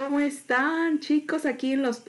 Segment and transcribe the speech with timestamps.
[0.00, 1.44] ¿Cómo están, chicos?
[1.44, 2.04] Aquí en los,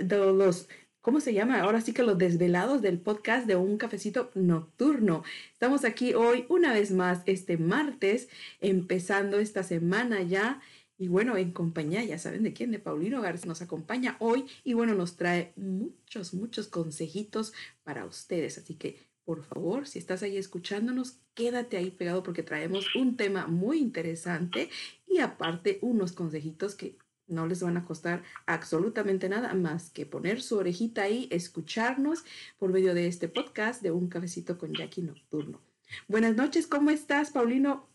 [1.02, 1.60] ¿cómo se llama?
[1.60, 5.26] Ahora sí que los desvelados del podcast de un cafecito nocturno.
[5.52, 8.30] Estamos aquí hoy una vez más, este martes,
[8.62, 10.62] empezando esta semana ya.
[10.98, 14.72] Y bueno, en compañía, ya saben de quién, de Paulino García nos acompaña hoy y
[14.72, 17.52] bueno, nos trae muchos, muchos consejitos
[17.84, 18.58] para ustedes.
[18.58, 23.48] Así que, por favor, si estás ahí escuchándonos, quédate ahí pegado porque traemos un tema
[23.48, 24.70] muy interesante
[25.06, 26.96] y aparte unos consejitos que
[27.32, 32.24] no les van a costar absolutamente nada más que poner su orejita ahí, escucharnos
[32.58, 35.62] por medio de este podcast de Un Cafecito con Jackie Nocturno.
[36.08, 37.90] Buenas noches, ¿cómo estás, Paulino?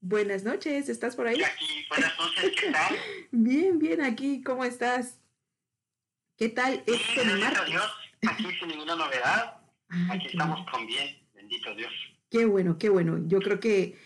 [0.00, 1.38] Buenas noches, ¿estás por ahí?
[1.38, 2.96] Jackie, buenas noches, ¿qué tal?
[3.30, 5.18] bien, bien, aquí, ¿cómo estás?
[6.36, 7.90] ¿Qué tal este gracias a Dios,
[8.26, 9.60] aquí sin ninguna novedad.
[9.90, 11.92] Ah, aquí estamos con bien, bendito Dios.
[12.30, 13.20] Qué bueno, qué bueno.
[13.26, 13.98] Yo creo que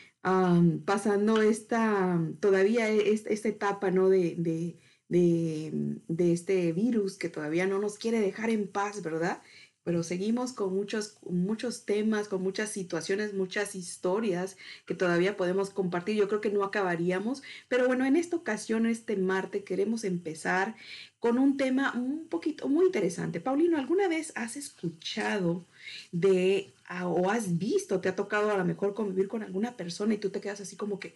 [0.84, 4.08] pasando esta, todavía esta, esta etapa, ¿no?
[4.08, 4.78] De, de,
[5.08, 9.42] de, de, este virus que todavía no nos quiere dejar en paz, ¿verdad?
[9.84, 16.16] Pero seguimos con muchos, muchos temas, con muchas situaciones, muchas historias que todavía podemos compartir.
[16.16, 20.74] Yo creo que no acabaríamos, pero bueno, en esta ocasión, este martes, queremos empezar
[21.20, 23.40] con un tema un poquito muy interesante.
[23.40, 25.66] Paulino, ¿alguna vez has escuchado
[26.12, 26.74] de
[27.04, 30.30] o has visto, te ha tocado a lo mejor convivir con alguna persona y tú
[30.30, 31.14] te quedas así como que,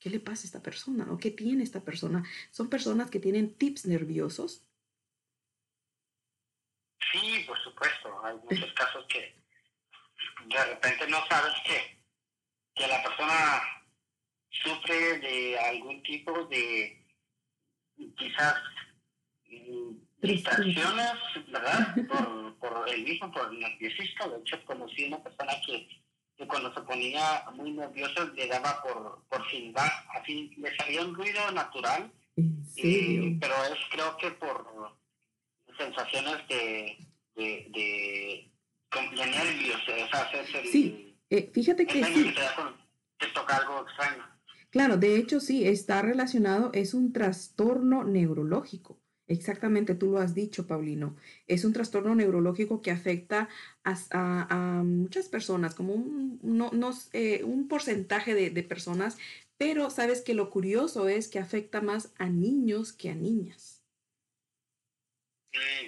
[0.00, 1.10] ¿qué, le pasa a esta persona?
[1.12, 2.24] ¿O qué tiene esta persona?
[2.50, 4.62] Son personas que tienen tips nerviosos.
[7.12, 8.24] Sí, por supuesto.
[8.24, 9.34] Hay muchos casos que
[10.46, 12.02] de repente no sabes que,
[12.74, 13.62] que la persona
[14.50, 17.06] sufre de algún tipo de
[18.16, 18.54] quizás
[19.46, 21.12] mm, distracciones,
[21.48, 21.94] ¿verdad?
[22.08, 24.28] Por, por el mismo, por el nerviosismo.
[24.28, 25.88] De hecho, conocí una persona que,
[26.36, 31.14] que cuando se ponía muy nerviosa le daba por, por silbar, así le salía un
[31.14, 32.10] ruido natural.
[32.76, 35.01] Eh, pero es creo que por
[35.84, 36.96] sensaciones de,
[37.36, 38.52] de, de,
[39.16, 42.34] de nervios, o sea, es el, sí, eh, fíjate que sí.
[43.18, 44.22] te toca algo extraño.
[44.70, 48.98] Claro, de hecho sí, está relacionado, es un trastorno neurológico.
[49.28, 51.16] Exactamente, tú lo has dicho, Paulino.
[51.46, 53.48] Es un trastorno neurológico que afecta
[53.84, 59.16] a, muchas personas, como un, no, no, eh, un porcentaje de, de personas,
[59.56, 63.81] pero sabes que lo curioso es que afecta más a niños que a niñas.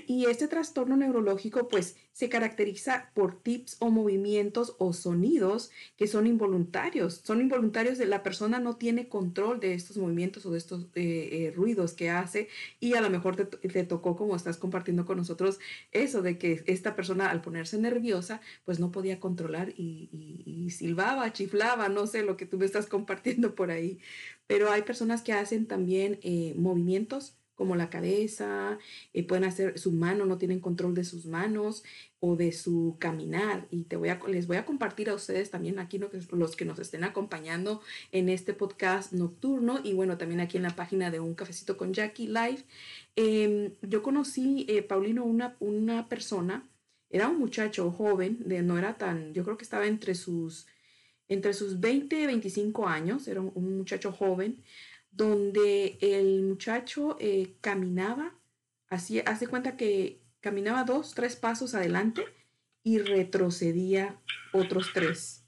[0.06, 6.26] Y este trastorno neurológico pues se caracteriza por tips o movimientos o sonidos que son
[6.26, 7.22] involuntarios.
[7.24, 11.28] Son involuntarios de la persona no tiene control de estos movimientos o de estos eh,
[11.32, 12.48] eh, ruidos que hace
[12.78, 15.58] y a lo mejor te, tocó como estás compartiendo con nosotros
[15.92, 21.88] eso de que esta persona al ponerse nerviosa pues no podía controlar y, silbaba, chiflaba,
[21.88, 23.98] no sé lo que tú me estás compartiendo por ahí.
[24.46, 28.78] Pero hay personas que hacen también eh, movimientos como la cabeza,
[29.12, 31.84] eh, pueden hacer su mano, no tienen control de sus manos
[32.20, 33.66] o de su caminar.
[33.70, 35.98] Y te voy a, les voy a compartir a ustedes también aquí
[36.30, 37.80] los que nos estén acompañando
[38.12, 41.92] en este podcast nocturno y bueno, también aquí en la página de Un Cafecito con
[41.92, 42.64] Jackie Live.
[43.16, 46.68] Em, yo conocí, eh, Paulino, una, una persona,
[47.10, 50.66] era un muchacho joven, de, no era tan, yo creo que estaba entre sus,
[51.28, 54.62] entre sus 20 y 25 años, era un muchacho joven
[55.16, 58.34] donde el muchacho eh, caminaba,
[58.88, 62.24] así, hace cuenta que caminaba dos, tres pasos adelante
[62.82, 64.20] y retrocedía
[64.52, 65.44] otros tres.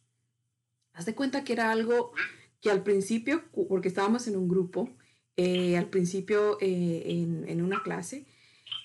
[0.93, 2.13] Haz de cuenta que era algo
[2.61, 4.97] que al principio, porque estábamos en un grupo,
[5.37, 8.25] eh, al principio eh, en, en, una clase,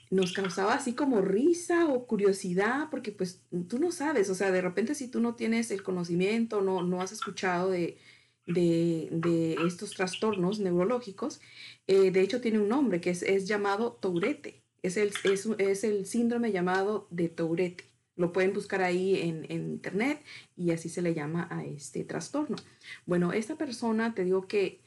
[0.09, 4.61] nos causaba así como risa o curiosidad, porque pues tú no sabes, o sea, de
[4.61, 7.97] repente si tú no tienes el conocimiento, no, no has escuchado de,
[8.45, 11.41] de, estos trastornos neurológicos,
[11.87, 14.61] eh, de hecho tiene un nombre que es, llamado Tourette.
[14.81, 17.83] Es el, es, el síndrome llamado de Tourette.
[18.15, 20.23] Lo pueden buscar ahí en, internet
[20.55, 22.57] y así se le llama a este trastorno.
[23.05, 24.81] Bueno, esta persona, te digo que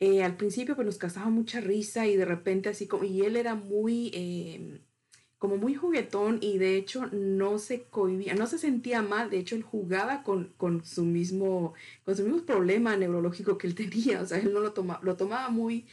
[0.00, 3.36] eh, al principio pues nos causaba mucha risa y de repente así como, y él
[3.36, 4.80] era muy, eh,
[5.38, 9.54] como muy juguetón y de hecho no se cohibía, no se sentía mal, de hecho
[9.54, 11.74] él jugaba con, con, su, mismo,
[12.04, 15.16] con su mismo problema neurológico que él tenía, o sea, él no lo tomaba, lo
[15.16, 15.86] tomaba muy,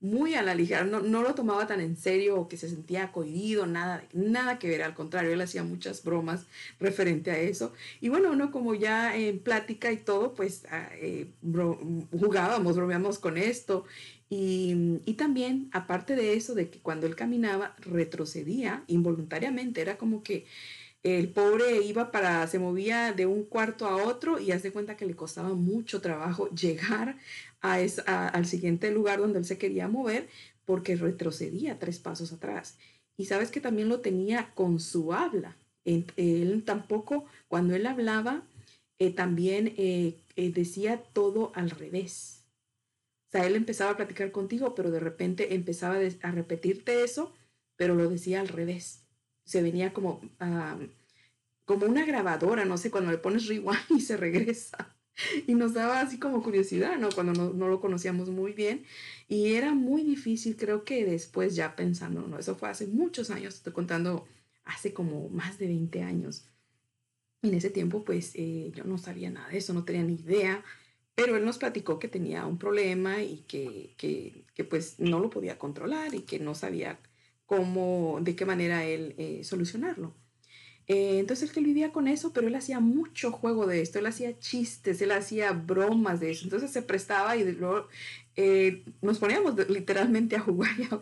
[0.00, 3.10] muy a la ligera, no, no lo tomaba tan en serio o que se sentía
[3.10, 6.46] cohibido, nada, nada que ver, al contrario, él hacía muchas bromas
[6.78, 7.72] referente a eso.
[8.00, 11.26] Y bueno, uno como ya en plática y todo, pues ah, eh,
[12.12, 13.84] jugábamos, bromeamos con esto
[14.30, 20.44] y, también, aparte de eso, de que cuando él caminaba, retrocedía involuntariamente, era como que
[21.02, 25.06] el pobre iba para, se movía de un cuarto a otro y hace cuenta que
[25.06, 27.16] le costaba mucho trabajo llegar
[27.60, 30.28] a al siguiente lugar donde él se quería mover
[30.64, 32.78] porque retrocedía tres pasos atrás.
[33.16, 35.56] Y sabes que también lo tenía con su habla.
[35.84, 38.42] Él tampoco, cuando él hablaba,
[38.98, 42.44] eh, también eh, eh, decía todo al revés.
[43.28, 47.32] O sea, él empezaba a platicar contigo, pero de repente empezaba a repetirte eso,
[47.76, 49.07] pero lo decía al revés.
[49.48, 50.20] Se venía como,
[51.64, 54.94] como una grabadora, no sé, cuando le pones rewind y se regresa.
[55.46, 57.08] Y nos daba así como curiosidad, ¿no?
[57.08, 58.84] Cuando no, no, lo conocíamos muy bien.
[59.26, 62.38] Y era muy difícil, creo que después ya pensando, ¿no?
[62.38, 64.28] Eso fue hace muchos años, estoy contando
[64.64, 66.44] hace como más de 20 años.
[67.40, 70.62] En ese tiempo, pues eh, yo no sabía nada de eso, no tenía ni idea,
[71.14, 75.30] pero él nos platicó que tenía un problema y que, que, que pues no lo
[75.30, 77.00] podía controlar y que no sabía
[77.48, 80.14] cómo, de qué manera él eh, solucionarlo.
[80.86, 84.38] Eh, entonces él vivía con eso, pero él hacía mucho juego de esto, él hacía
[84.38, 87.88] chistes, él hacía bromas de eso, entonces se prestaba y luego
[89.02, 91.00] nos poníamos literalmente a jugar y a,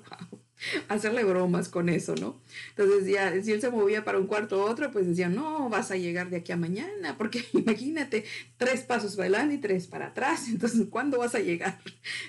[0.88, 2.40] hacerle bromas con eso, ¿no?
[2.70, 5.90] Entonces ya, si él se movía para un cuarto u otro, pues decía, no, vas
[5.90, 8.24] a llegar de aquí a mañana, porque imagínate,
[8.56, 11.78] tres pasos adelante y tres para atrás, entonces, ¿cuándo vas a llegar?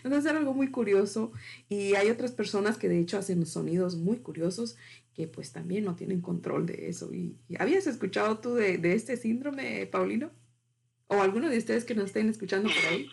[0.03, 1.31] Entonces era algo muy curioso
[1.69, 4.77] y hay otras personas que de hecho hacen sonidos muy curiosos
[5.13, 7.11] que pues también no tienen control de eso.
[7.13, 10.31] ¿Y, habías escuchado tú de, de este síndrome, Paulino?
[11.07, 13.07] ¿O alguno de ustedes que nos estén escuchando por ahí?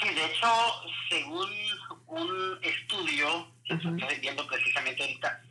[0.00, 0.46] Sí, de hecho,
[1.08, 1.48] según
[2.06, 5.42] un estudio que estoy viendo precisamente ahorita,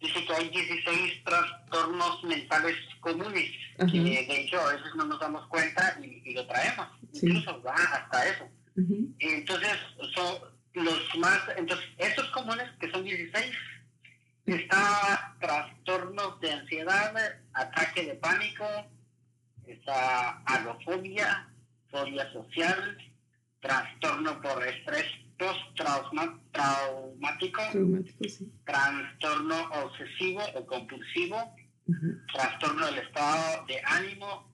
[0.00, 3.50] dice que hay 16 trastornos mentales comunes,
[3.90, 8.28] que de hecho a veces no nos damos cuenta y, lo traemos, incluso va hasta
[8.28, 8.48] eso.
[9.18, 9.76] Entonces,
[10.14, 10.38] son
[10.74, 13.52] los más, entonces, esos comunes, que son 16,
[14.46, 17.14] está trastornos de ansiedad,
[17.54, 18.66] ataque de pánico,
[19.66, 21.48] está agofobia,
[21.90, 22.98] fobia social,
[23.60, 25.04] trastorno por estrés
[25.38, 27.62] post-traumático,
[28.64, 31.54] trastorno obsesivo o compulsivo,
[32.32, 34.50] trastorno del estado de ánimo,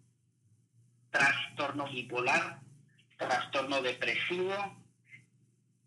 [1.10, 2.60] trastorno bipolar,
[3.18, 4.54] trastorno depresivo,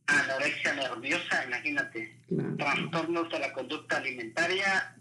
[0.08, 2.18] anorexia nerviosa, imagínate,
[2.58, 4.96] trastornos de la conducta alimentaria,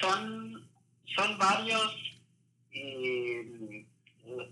[0.00, 0.68] son,
[1.16, 2.00] son varios.
[2.72, 3.86] Eh,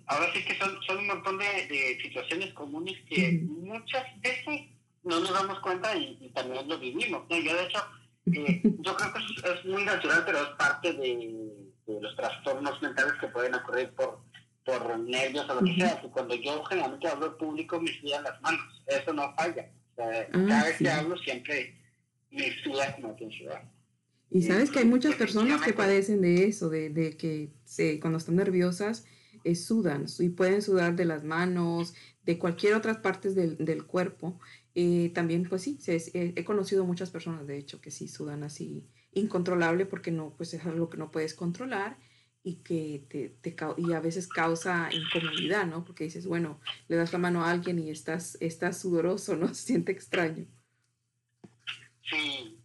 [0.07, 4.69] ahora sí que son, son un montón de, situaciones comunes que muchas veces
[5.03, 7.25] no nos damos cuenta y, también lo vivimos.
[7.29, 7.39] ¿no?
[7.39, 7.79] Yo, de hecho,
[8.33, 11.53] eh, yo creo que es, muy natural, pero es parte de,
[12.01, 14.21] los trastornos mentales que pueden ocurrir por,
[14.65, 16.01] por nervios o lo que sea.
[16.13, 18.83] cuando yo generalmente hablo en público, me sudan las manos.
[18.87, 19.71] Eso no falla.
[19.99, 21.77] Ah, cada vez que hablo, siempre
[22.31, 23.29] me suda como que
[24.31, 28.19] Y sabes que hay muchas personas que padecen de eso, de, de que se, cuando
[28.19, 29.05] están nerviosas
[29.55, 31.95] sudan y pueden sudar de las manos,
[32.25, 34.39] de cualquier otras partes del, del cuerpo.
[34.75, 39.87] Eh, también, pues sí, he conocido muchas personas, de hecho, que sí sudan así incontrolable
[39.87, 41.99] porque no, pues es algo que no puedes controlar
[42.43, 45.85] y que te, te, y a veces causa incomodidad, ¿no?
[45.85, 49.49] Porque dices, bueno, le das la mano a alguien y estás, estás sudoroso, ¿no?
[49.55, 50.47] Se siente extraño.
[52.03, 52.59] Sí.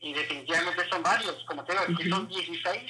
[0.00, 2.82] Y definitivamente son varios, como te digo, aquí son 16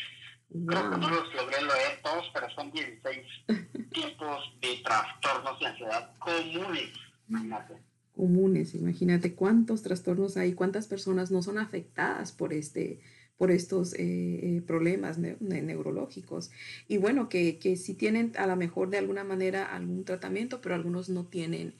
[0.50, 3.18] Creo que no los logré leer todos, pero son 16
[3.92, 6.90] tipos de trastornos de ansiedad comunes.
[7.28, 7.74] Imagínate.
[8.16, 13.00] Comunes, imagínate cuántos trastornos hay, cuántas personas no son afectadas por este
[13.36, 16.50] por estos eh, eh, problemas neurológicos.
[16.88, 20.74] Y bueno, que, que sí tienen a lo mejor de alguna manera algún tratamiento, pero
[20.74, 21.76] algunos no tienen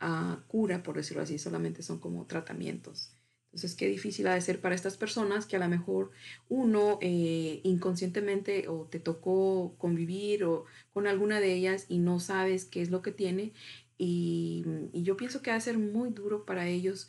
[0.00, 3.17] ah, cura, por decirlo así, solamente son como tratamientos.
[3.58, 6.12] Entonces, qué difícil ha de ser para estas personas que a lo mejor
[6.48, 12.64] uno eh, inconscientemente o te tocó convivir o con alguna de ellas y no sabes
[12.64, 13.52] qué es lo que tiene.
[13.98, 17.08] Y, yo pienso que va a ser muy duro para ellos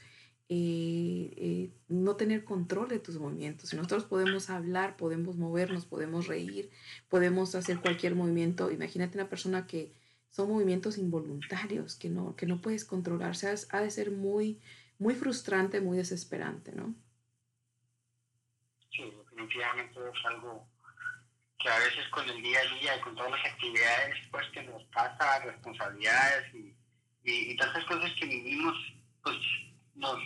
[0.49, 3.71] eh, eh, no tener control de tus movimientos.
[3.75, 6.71] Nosotros podemos hablar, podemos movernos, podemos reír,
[7.09, 8.71] podemos hacer cualquier movimiento.
[8.71, 9.93] Imagínate una persona que
[10.31, 13.53] son movimientos involuntarios, que no, que no puedes controlarse.
[13.69, 14.59] Ha de ser muy
[14.99, 16.93] muy frustrante, muy desesperante, ¿no?
[18.91, 20.67] Sí, definitivamente es algo
[21.57, 24.63] que a veces con el día a día y con todas las actividades pues que
[24.63, 26.75] nos pasa, responsabilidades y,
[27.23, 28.75] y, tantas cosas que vivimos,
[29.23, 29.37] pues
[29.95, 30.19] nos,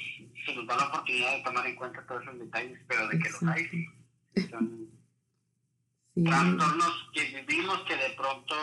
[0.46, 3.30] se nos da la oportunidad de tomar en cuenta todos esos detalles, pero de que
[3.30, 3.86] los hay,
[4.50, 4.92] son
[6.24, 8.56] trastornos que vivimos que de pronto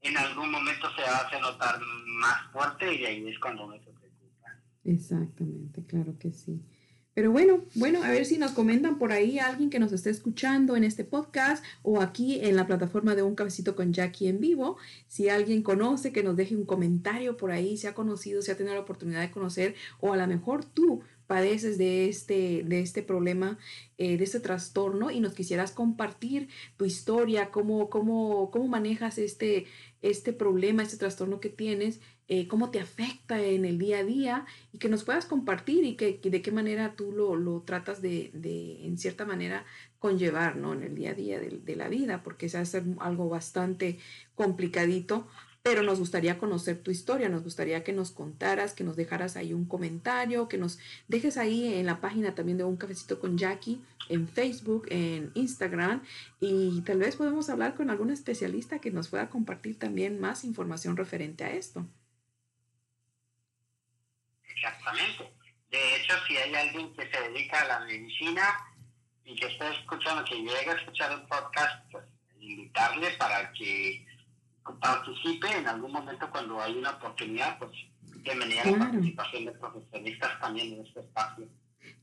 [0.00, 3.78] en algún momento se hace notar más fuerte y ahí es cuando uno
[4.88, 6.62] Exactamente, claro que sí.
[7.12, 10.76] Pero bueno, bueno, a ver si nos comentan por ahí alguien que nos esté escuchando
[10.76, 14.76] en este podcast o aquí en la plataforma de Un Cabecito con Jackie en vivo.
[15.08, 18.56] Si alguien conoce, que nos deje un comentario por ahí, si ha conocido, si ha
[18.56, 23.02] tenido la oportunidad de conocer o a lo mejor tú padeces de este, de este
[23.02, 23.58] problema,
[23.98, 29.66] eh, de este trastorno y nos quisieras compartir tu historia, cómo, cómo, cómo manejas este,
[30.02, 34.46] este problema, este trastorno que tienes, eh, cómo te afecta en el día a día
[34.72, 38.30] y que nos puedas compartir y que, de qué manera tú lo, lo tratas de,
[38.34, 39.64] de, en cierta manera,
[39.98, 40.74] conllevar ¿no?
[40.74, 43.98] en el día a día de, de la vida, porque se hace algo bastante
[44.34, 45.26] complicadito,
[45.62, 49.52] pero nos gustaría conocer tu historia, nos gustaría que nos contaras, que nos dejaras ahí
[49.52, 53.80] un comentario, que nos dejes ahí en la página también de Un Cafecito con Jackie,
[54.08, 56.02] en Facebook, en Instagram,
[56.40, 60.96] y tal vez podemos hablar con algún especialista que nos pueda compartir también más información
[60.96, 61.86] referente a esto.
[64.58, 65.32] Exactamente.
[65.70, 68.42] De hecho, si hay alguien que se dedica a la medicina
[69.24, 72.04] y que está escuchando, que llega a escuchar un podcast, pues
[72.40, 74.06] invitarle para que
[74.80, 77.72] participe en algún momento cuando hay una oportunidad, pues
[78.22, 78.78] bienvenida claro.
[78.78, 81.48] la participación de profesionistas también en este espacio.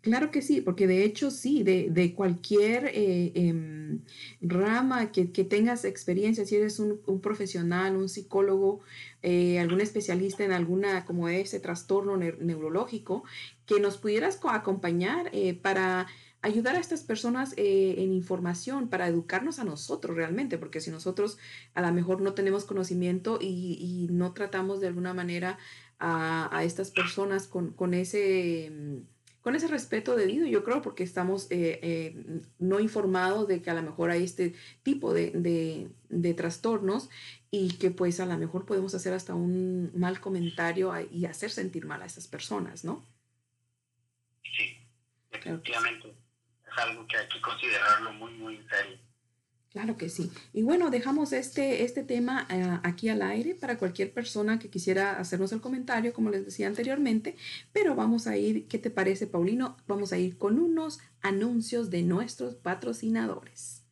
[0.01, 3.99] Claro que sí, porque de hecho sí, de, de cualquier eh, eh,
[4.41, 8.81] rama que, que, tengas experiencia, si eres un, un profesional, un psicólogo,
[9.23, 13.23] eh, algún especialista en alguna como ese trastorno ne neurológico,
[13.65, 16.05] que nos pudieras acompañar eh, para
[16.43, 21.39] ayudar a estas personas en información para educarnos a nosotros realmente, porque si nosotros
[21.73, 25.57] a lo mejor no tenemos conocimiento y, y no tratamos de alguna manera
[25.99, 28.71] a, a estas personas con, con, ese
[29.45, 33.75] con ese respeto debido, yo creo, porque estamos eh, eh, no informados de que a
[33.75, 37.11] lo mejor hay este tipo de, de, de, trastornos
[37.51, 41.85] y que pues a lo mejor podemos hacer hasta un mal comentario y hacer sentir
[41.85, 43.05] mal a esas personas, ¿no?
[44.41, 44.79] Sí,
[45.29, 46.15] efectivamente
[46.77, 48.97] algo que hay que considerarlo muy, muy serio.
[49.75, 50.31] Claro que sí.
[50.53, 55.19] Y bueno, dejamos este, este tema uh, aquí al aire para cualquier persona que quisiera
[55.19, 57.35] hacernos el comentario, como les decía anteriormente,
[57.73, 59.75] pero vamos a ir, ¿qué te parece, Paulino?
[59.85, 63.83] Vamos a ir con unos anuncios de nuestros patrocinadores.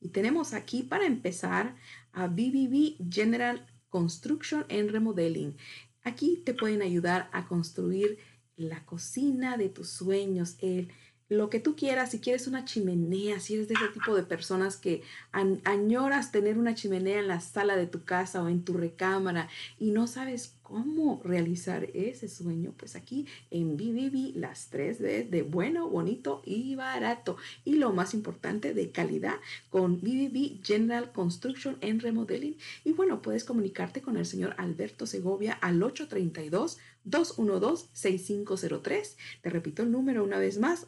[0.00, 1.76] Y tenemos aquí para empezar
[2.12, 5.58] a BBB General Construction and Remodeling.
[6.04, 8.16] Aquí te pueden ayudar a construir
[8.56, 10.88] la cocina de tus sueños, el
[11.28, 14.76] lo que tú quieras, si quieres una chimenea, si eres de ese tipo de personas
[14.76, 19.48] que añoras tener una chimenea en la sala de tu casa o en tu recámara
[19.78, 25.42] y no sabes cómo realizar ese sueño, pues aquí en BBB las tres D de
[25.42, 27.38] bueno, bonito y barato.
[27.64, 29.36] Y lo más importante, de calidad
[29.70, 32.58] con BBB General Construction and Remodeling.
[32.84, 36.76] Y bueno, puedes comunicarte con el señor Alberto Segovia al 832
[37.08, 39.16] 212-6503.
[39.40, 40.86] Te repito el número una vez más,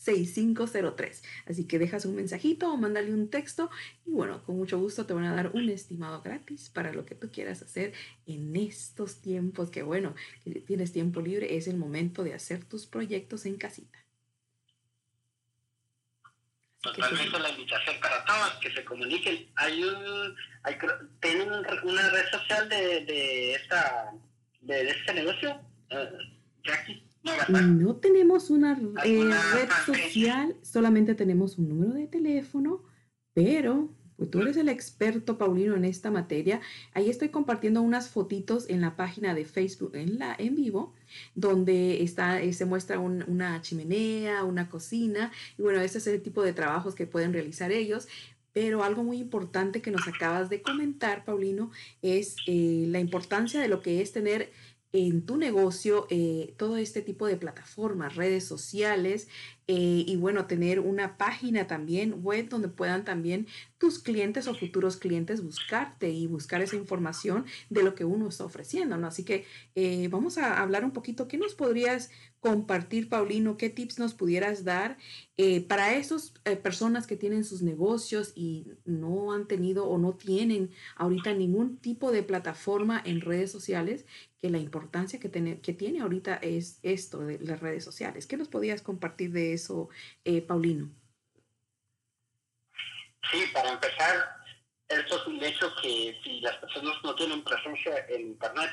[0.00, 1.22] 832-212-6503.
[1.46, 3.70] Así que dejas un mensajito o mándale un texto
[4.06, 7.14] y bueno, con mucho gusto te van a dar un estimado gratis para lo que
[7.14, 7.92] tú quieras hacer
[8.26, 10.14] en estos tiempos que bueno,
[10.44, 13.98] que tienes tiempo libre, es el momento de hacer tus proyectos en casita.
[16.82, 19.50] Totalmente la invitación para todos que se comuniquen.
[19.56, 20.78] Hay un, hay,
[21.20, 24.12] tienen una red social de, de esta,
[24.62, 27.09] de, este negocio, uh, Jackie.
[27.48, 32.82] No tenemos una eh, red social, solamente tenemos un número de teléfono,
[33.34, 36.60] pero pues tú eres el experto, Paulino, en esta materia.
[36.92, 40.92] Ahí estoy compartiendo unas fotitos en la página de Facebook en, la, en vivo,
[41.34, 46.20] donde está, eh, se muestra un, una chimenea, una cocina, y bueno, ese es el
[46.20, 48.08] tipo de trabajos que pueden realizar ellos.
[48.52, 51.70] Pero algo muy importante que nos acabas de comentar, Paulino,
[52.02, 54.50] es eh, la importancia de lo que es tener
[54.92, 59.28] en tu negocio eh, todo este tipo de plataformas, redes sociales
[59.72, 63.46] eh, y bueno, tener una página también web donde puedan también
[63.78, 68.44] tus clientes o futuros clientes buscarte y buscar esa información de lo que uno está
[68.44, 69.06] ofreciendo, ¿no?
[69.06, 69.44] Así que
[69.76, 72.10] eh, vamos a hablar un poquito, ¿qué nos podrías
[72.40, 73.56] compartir, Paulino?
[73.56, 74.96] ¿Qué tips nos pudieras dar
[75.36, 80.70] eh, para esas personas que tienen sus negocios y no han tenido o no tienen
[80.96, 84.04] ahorita ningún tipo de plataforma en redes sociales?
[84.40, 88.26] Que la importancia que, tiene, que tiene ahorita es esto de las redes sociales.
[88.26, 89.59] ¿Qué nos podías compartir de eso,
[90.24, 90.88] eh, Paulino?
[93.30, 94.36] Sí, para empezar,
[94.88, 98.70] esto es un hecho que si las personas no tienen presencia en Internet,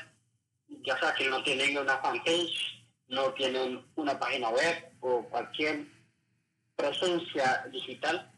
[0.84, 5.86] ya sea que no tienen una fanpage, no tienen una página web o cualquier
[6.76, 8.30] presencia digital,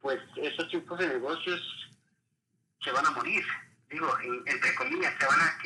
[0.00, 1.60] pues esos tipos de negocios
[2.82, 3.44] se van a morir.
[3.90, 4.08] Digo,
[4.46, 5.58] entre comillas, se van a,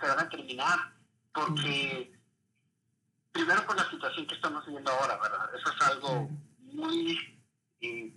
[0.00, 0.78] se van a terminar
[1.34, 2.12] porque
[3.32, 5.50] primero por la situación que estamos viviendo ahora, ¿verdad?
[5.54, 7.18] Eso es algo muy...
[7.80, 8.12] E,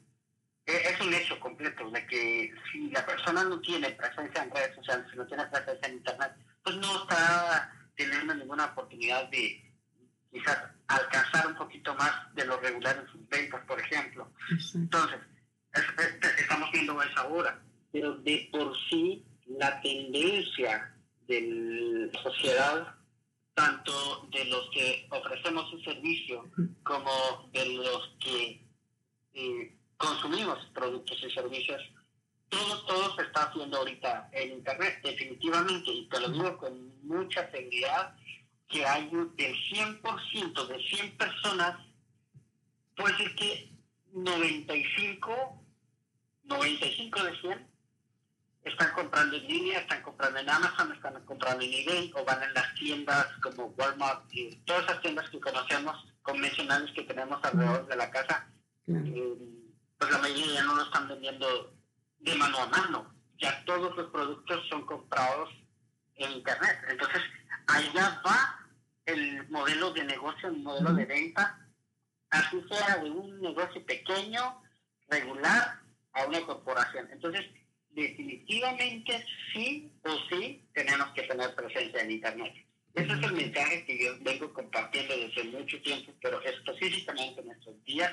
[0.66, 5.06] es un hecho completo de que si la persona no tiene presencia en redes sociales,
[5.12, 9.62] si no tiene presencia en Internet, pues no está teniendo ninguna oportunidad de
[10.32, 10.58] quizás
[10.88, 14.30] alcanzar un poquito más de lo regular en sus ventas, por ejemplo.
[14.74, 15.20] Entonces,
[16.40, 20.94] estamos viendo eso ahora, pero de por sí la tendencia
[21.28, 22.95] de la sociedad,
[23.56, 26.52] tanto de los que ofrecemos un servicio
[26.84, 28.62] como de los que
[29.34, 31.82] eh, consumimos productos y servicios,
[32.50, 37.50] todo, todo se está haciendo ahorita en Internet, definitivamente, y te lo digo con mucha
[37.50, 38.16] seguridad,
[38.68, 41.80] que hay del 100% de 100 personas,
[42.96, 43.72] puede ser que
[44.12, 45.64] 95,
[46.44, 47.75] 95 de 100
[48.66, 52.54] están comprando en línea, están comprando en Amazon, están comprando en eBay o van en
[52.54, 57.96] las tiendas como Walmart y todas esas tiendas que conocemos convencionales que tenemos alrededor de
[57.96, 58.50] la casa.
[58.88, 59.38] Eh,
[59.98, 61.78] pues la mayoría ya no lo están vendiendo
[62.20, 63.16] de mano a mano.
[63.38, 65.50] Ya todos los productos son comprados
[66.16, 66.80] en Internet.
[66.90, 67.22] Entonces,
[67.68, 68.68] allá va
[69.06, 71.60] el modelo de negocio, el modelo de venta,
[72.32, 74.60] así sea de un negocio pequeño,
[75.08, 75.82] regular,
[76.14, 77.08] a una corporación.
[77.12, 77.46] Entonces,
[77.96, 82.54] definitivamente sí o sí tenemos que tener presencia en Internet.
[82.94, 87.84] Ese es el mensaje que yo vengo compartiendo desde mucho tiempo, pero específicamente en estos
[87.84, 88.12] días,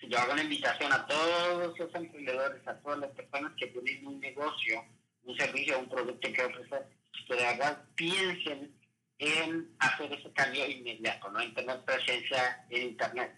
[0.00, 4.06] si yo hago una invitación a todos los emprendedores, a todas las personas que tienen
[4.06, 4.84] un negocio,
[5.24, 6.86] un servicio, un producto que ofrecer,
[7.26, 8.74] que de verdad piensen
[9.18, 11.40] en hacer ese cambio inmediato, ¿no?
[11.40, 13.34] en tener presencia en Internet.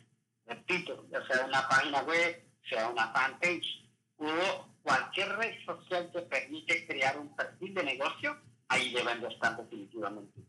[0.47, 6.87] Repito, ya sea una página web, sea una fanpage o cualquier red social que permite
[6.87, 8.37] crear un perfil de negocio,
[8.69, 10.41] ahí deben de estar definitivamente.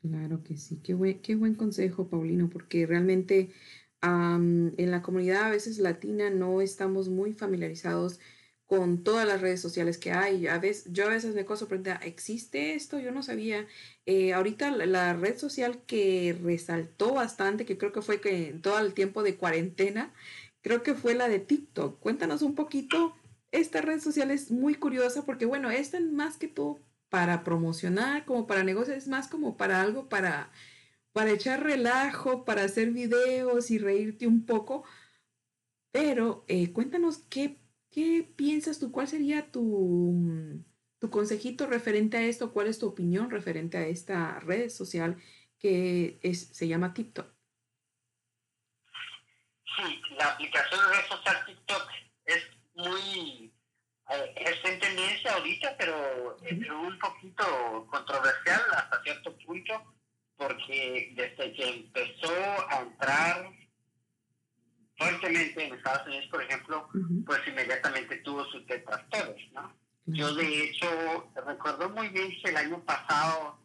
[0.00, 3.52] Claro que sí, qué buen, qué buen consejo, Paulino, porque realmente
[4.04, 8.18] en la comunidad a veces latina no estamos muy familiarizados
[8.66, 10.46] con todas las redes sociales que hay.
[10.46, 12.98] A veces, yo a veces me sorprendida, ¿existe esto?
[12.98, 13.66] Yo no sabía.
[14.06, 18.78] Eh, ahorita la, red social que resaltó bastante, que creo que fue que en todo
[18.78, 20.12] el tiempo de cuarentena,
[20.62, 22.00] creo que fue la de TikTok.
[22.00, 23.14] Cuéntanos un poquito.
[23.52, 28.24] Esta red social es muy curiosa porque, bueno, esta es más que todo para promocionar,
[28.24, 30.50] como para negocios, es más como para algo para,
[31.12, 34.84] para echar relajo, para hacer videos y reírte un poco.
[35.92, 37.62] Pero eh, cuéntanos qué
[37.92, 38.90] ¿Qué piensas tú?
[38.90, 40.64] ¿Cuál sería tu,
[40.98, 42.50] tu consejito referente a esto?
[42.54, 45.22] ¿Cuál es tu opinión referente a esta red social
[45.58, 47.26] que es, se llama TikTok?
[49.76, 51.88] Sí, la aplicación de red social TikTok
[52.24, 52.42] es
[52.74, 53.41] muy,
[54.14, 59.94] eh, está en tendencia ahorita, pero es un poquito controversial hasta cierto punto,
[60.36, 62.32] porque desde que empezó
[62.68, 63.50] a entrar
[64.96, 66.88] fuertemente en Estados Unidos, por ejemplo,
[67.26, 69.74] pues inmediatamente tuvo sus detractores, ¿no?
[70.06, 73.58] Yo de hecho recuerdo muy bien que el año pasado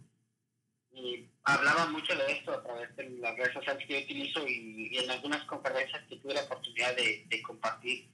[0.92, 4.98] y hablaba mucho de esto a través de las redes sociales que yo utilizo y,
[4.98, 8.10] en algunas conferencias que tuve la oportunidad de, compartir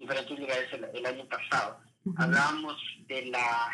[0.00, 1.78] diferentes lugares el, año pasado.
[2.16, 3.70] Hablábamos de la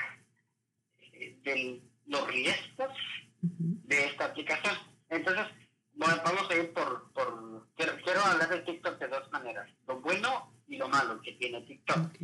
[1.44, 2.92] de los riesgos
[3.40, 4.76] de esta aplicación.
[5.08, 5.46] Entonces,
[5.94, 10.52] bueno, vamos a ir por, por quiero, hablar de TikTok de dos maneras, lo bueno
[10.66, 12.18] y lo malo que tiene TikTok.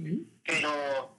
[0.44, 1.16] Pero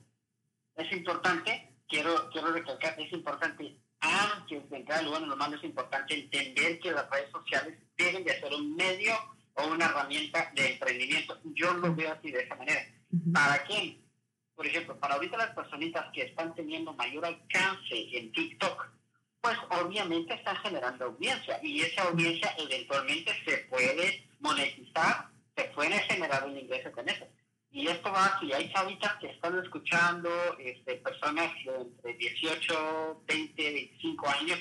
[0.76, 5.64] es importante, quiero, quiero recalcar, es importante, aunque de lo bueno y lo malo, es
[5.64, 9.14] importante entender que las redes sociales deben de ser un medio
[9.56, 11.40] o una herramienta de emprendimiento.
[11.44, 12.86] Yo lo veo así de esa manera.
[13.34, 14.04] ¿Para quién?
[14.56, 18.88] Por ejemplo, para ahorita las personitas que están teniendo mayor alcance en TikTok,
[19.42, 26.48] pues obviamente está generando audiencia y esa audiencia eventualmente se puede monetizar, se puede generar
[26.48, 27.26] un ingreso con eso.
[27.72, 33.64] Y esto va, si hay chavitas que están escuchando, este, personas de entre 18, 20,
[33.64, 34.60] 25 años,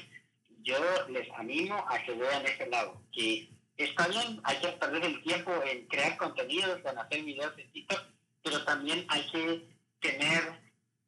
[0.62, 0.78] yo
[1.08, 5.52] les animo a que vean ese lado, que está bien, hay que perder el tiempo
[5.64, 8.02] en crear contenidos, en hacer videos de TikTok,
[8.42, 9.68] pero también hay que
[10.00, 10.60] tener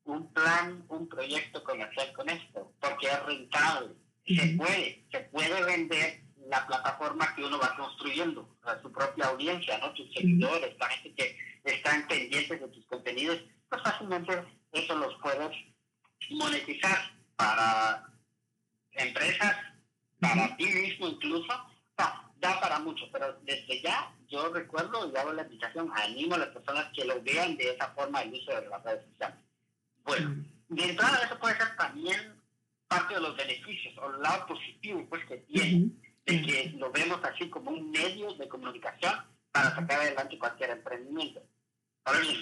[0.05, 3.95] un plan, un proyecto comercial con esto, porque es rentable.
[4.27, 9.79] Se puede, se puede vender la plataforma que uno va construyendo, a su propia audiencia,
[9.79, 9.93] ¿no?
[9.95, 15.57] Tus seguidores, la gente que están pendientes de tus contenidos, pues fácilmente eso los puedes
[16.31, 18.07] monetizar para
[18.93, 19.57] empresas,
[20.21, 21.53] para ti mismo incluso,
[22.45, 26.49] da para mucho, pero desde ya yo recuerdo y hago la invitación, animo a las
[26.49, 29.39] personas que lo vean de esa forma el uso de las redes sociales.
[30.05, 32.43] Bueno, de entrada eso puede ser también
[32.87, 35.91] parte de los beneficios o el lado positivo pues que tiene,
[36.27, 39.15] de que lo vemos así como un medio de comunicación
[39.51, 41.41] para sacar adelante cualquier emprendimiento.
[42.05, 42.37] Ahora bien,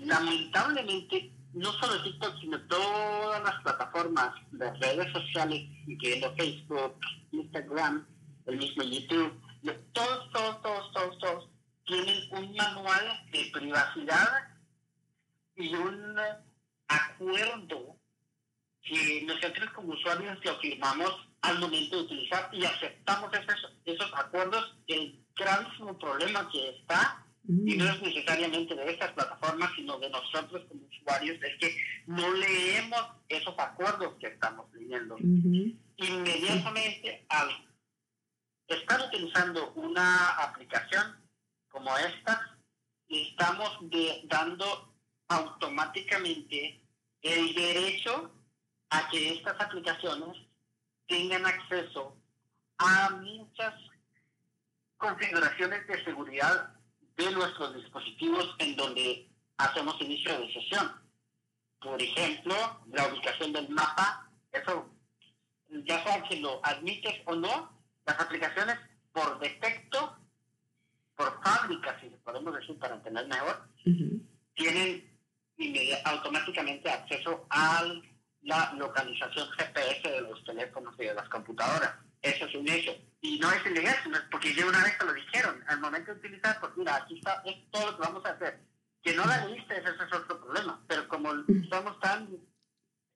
[0.00, 6.96] lamentablemente, no solo TikTok, sino todas las plataformas de redes sociales, incluyendo Facebook,
[7.32, 8.06] Instagram,
[8.46, 9.40] el mismo YouTube,
[9.92, 11.48] todos, todos, todos, todos, todos
[11.86, 14.28] tienen un manual de privacidad
[15.56, 16.16] y un
[16.88, 17.96] acuerdo
[18.82, 24.76] que nosotros como usuarios lo firmamos al momento de utilizar y aceptamos esos, esos acuerdos.
[24.86, 30.62] El gravísimo problema que está, y no es necesariamente de estas plataformas, sino de nosotros
[30.68, 31.76] como usuarios, es que
[32.06, 35.16] no leemos esos acuerdos que estamos leyendo.
[35.96, 37.69] Inmediatamente al
[38.74, 41.16] estar utilizando una aplicación
[41.68, 42.58] como esta,
[43.08, 43.78] estamos
[44.24, 44.94] dando
[45.28, 46.80] automáticamente
[47.22, 48.32] el derecho
[48.90, 50.36] a que estas aplicaciones
[51.06, 52.16] tengan acceso
[52.78, 53.74] a muchas
[54.96, 56.74] configuraciones de seguridad
[57.16, 59.28] de nuestros dispositivos en donde
[59.58, 60.92] hacemos inicio de sesión.
[61.80, 62.54] Por ejemplo,
[62.92, 64.88] la ubicación del mapa, eso
[65.68, 67.79] ya sea que lo admites o no,
[68.10, 68.76] las aplicaciones
[69.12, 70.16] por defecto,
[71.16, 73.68] por fábrica, si podemos decir para entender mejor,
[74.54, 75.10] tienen
[76.04, 77.84] automáticamente acceso a
[78.42, 81.94] la localización GPS de los teléfonos y de las computadoras.
[82.22, 82.92] Eso es un hecho.
[83.20, 83.96] Y no es ilegal,
[84.30, 85.62] porque ya una vez te lo dijeron.
[85.68, 88.60] Al momento de utilizar, pues mira, aquí está, es todo lo que vamos a hacer.
[89.02, 90.82] Que no la leíste, ese es otro problema.
[90.86, 92.28] Pero como estamos tan,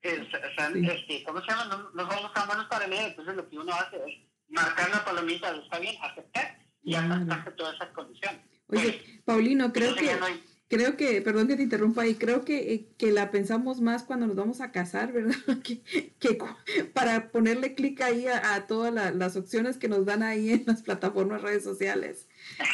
[0.02, 1.64] este, ¿cómo se llama?
[1.64, 5.04] No, nos vamos a manos para leer, entonces lo que uno hace es marcar la
[5.04, 8.40] palomita, está bien, aceptar y aceptarse todas esas condiciones.
[8.68, 10.10] Oye, pues, Paulino, creo que
[10.68, 14.26] creo que, perdón que te interrumpa ahí, creo que, eh, que la pensamos más cuando
[14.26, 15.36] nos vamos a casar, ¿verdad?
[15.62, 15.82] que,
[16.18, 16.38] que
[16.92, 21.42] para ponerle clic ahí a, todas las opciones que nos dan ahí en las plataformas
[21.42, 22.28] redes sociales.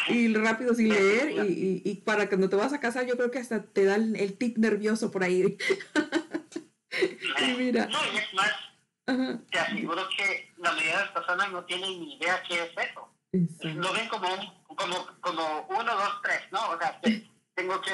[0.09, 3.39] Y rápido sin leer, y, y, para cuando te vas a casar, yo creo que
[3.39, 5.59] hasta te dan el tic nervioso por ahí.
[7.43, 7.87] y mira.
[7.87, 8.53] No, y es más,
[9.51, 13.09] te aseguro que la mayoría de las personas no tienen ni idea qué es eso.
[13.33, 14.29] Lo ven como,
[14.67, 16.71] como, como uno, dos, tres, ¿no?
[16.71, 17.01] O sea,
[17.55, 17.93] tengo que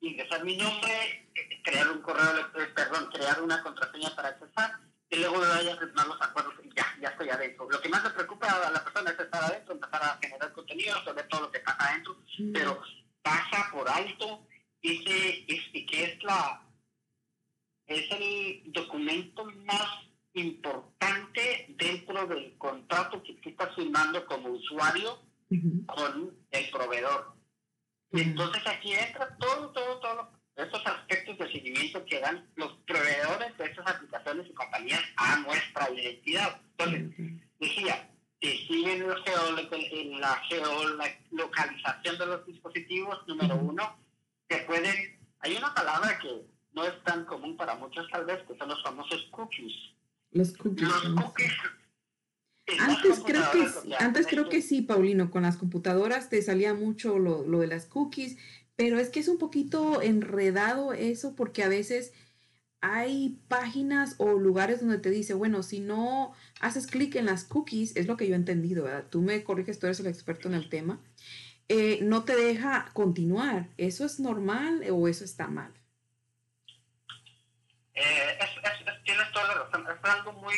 [0.00, 1.28] ingresar mi nombre,
[1.64, 5.78] crear un correo, eh, perdón, crear una contraseña para accesar y luego me vaya a
[5.78, 7.68] firmar los acuerdos y ya, ya estoy adentro.
[7.70, 11.02] Lo que más le preocupa a la persona es estar adentro, empezar a generar contenido,
[11.04, 12.16] sobre todo lo que pasa adentro,
[12.52, 12.82] pero
[13.22, 14.46] pasa por alto
[14.82, 16.62] ese, este, que es la
[17.86, 20.05] es el documento más
[20.36, 25.18] importante dentro del contrato que tú estás firmando como usuario
[25.86, 27.34] con el proveedor.
[28.12, 33.64] Entonces aquí entra todo, todo, todo estos aspectos de seguimiento que dan los proveedores de
[33.66, 36.60] estas aplicaciones y compañías a nuestra identidad.
[36.78, 39.06] Entonces, decía, que siguen
[40.20, 43.98] la geolocalización de los dispositivos, número uno,
[44.48, 48.56] que pueden, hay una palabra que no es tan común para muchos tal vez, que
[48.56, 49.72] son los famosos cookies.
[50.36, 50.88] Los cookies.
[50.88, 51.52] Los cookies
[52.78, 57.60] antes creo que antes creo que sí, Paulino, con las computadoras te salía mucho lo,
[57.60, 58.36] de las cookies,
[58.74, 62.12] pero es que es un poquito enredado eso porque a veces
[62.80, 67.96] hay páginas o lugares donde te dice, bueno, si no haces clic en las cookies,
[67.96, 69.06] es lo que yo he entendido, ¿verdad?
[69.10, 71.00] Tú me corriges, tú eres el experto en el tema,
[71.68, 73.68] eh, no te deja continuar.
[73.76, 75.72] ¿Eso es normal o eso está mal?
[77.94, 78.38] Eh,
[79.06, 79.86] tienes toda la razón.
[79.88, 80.54] Es algo muy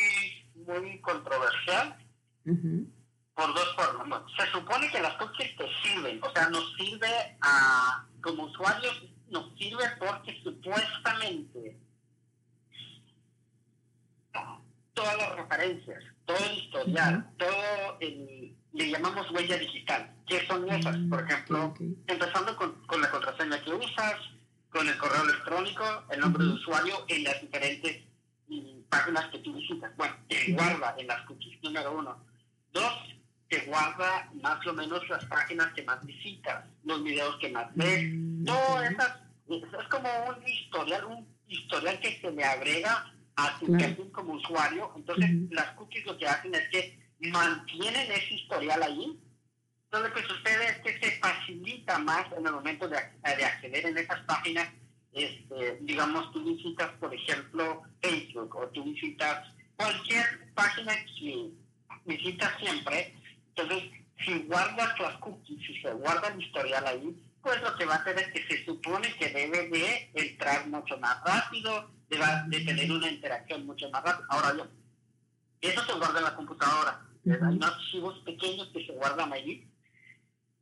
[0.65, 1.97] muy controversial
[3.33, 4.23] por dos formas.
[4.37, 9.57] se supone que las cookies te sirven, o sea, nos sirve a, como usuarios, nos
[9.57, 11.77] sirve porque supuestamente
[14.93, 20.13] todas las referencias, todo el historial, todo el, le llamamos huella digital.
[20.27, 20.97] ¿Qué son esas?
[21.09, 21.73] Por ejemplo,
[22.07, 24.15] empezando con, con, la contraseña que usas,
[24.69, 28.08] con el correo electrónico, el nombre de usuario en las diferentes
[28.89, 29.95] páginas que tú visitas.
[29.95, 32.25] Bueno, te guarda en las cookies, número uno.
[32.71, 32.93] Dos,
[33.47, 38.03] te guarda más o menos las páginas que más visitas, los videos que más ves,
[38.13, 39.17] mm, todas esas,
[39.49, 44.91] es como un historial, un historial que se le agrega a tu perfil como usuario.
[44.95, 49.19] Entonces, las cookies lo que hacen es que mantienen ese historial ahí.
[49.85, 53.85] Entonces, lo que sucede es que se facilita más en el momento de, de acceder
[53.87, 54.67] en esas páginas
[55.13, 61.51] este, digamos, tú visitas, por ejemplo, Facebook o tú visitas cualquier página que
[62.05, 63.15] visitas siempre,
[63.55, 63.91] entonces,
[64.25, 67.97] si guardas las cookies, si se guarda el historial ahí, pues lo que va a
[67.97, 73.09] hacer es que se supone que debe de entrar mucho más rápido, de, tener una
[73.09, 74.27] interacción mucho más rápida.
[74.29, 74.67] Ahora bien,
[75.61, 77.05] eso se guarda en la computadora.
[77.25, 79.65] Hay unos archivos pequeños que se guardan allí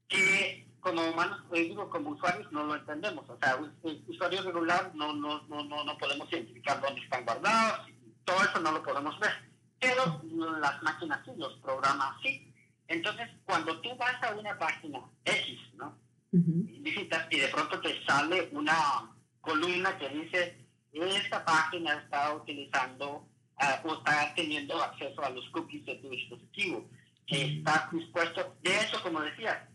[0.08, 3.30] que como humanos, eh, digo, como usuarios no lo entendemos.
[3.30, 3.60] O sea,
[4.08, 7.88] usuario regular no, no, no, no, no podemos identificar dónde están guardados,
[8.24, 9.32] todo eso no lo podemos ver.
[9.80, 10.22] Pero
[10.60, 12.54] las máquinas sí, los programas sí.
[12.88, 15.98] Entonces, cuando tú vas a una página X, ¿no?
[16.32, 23.28] Visitas y de pronto te sale una columna que dice, esta página está utilizando
[23.60, 26.90] uh, o está teniendo acceso a los cookies de tu dispositivo,
[27.26, 29.70] que está dispuesto, de hecho, como decía,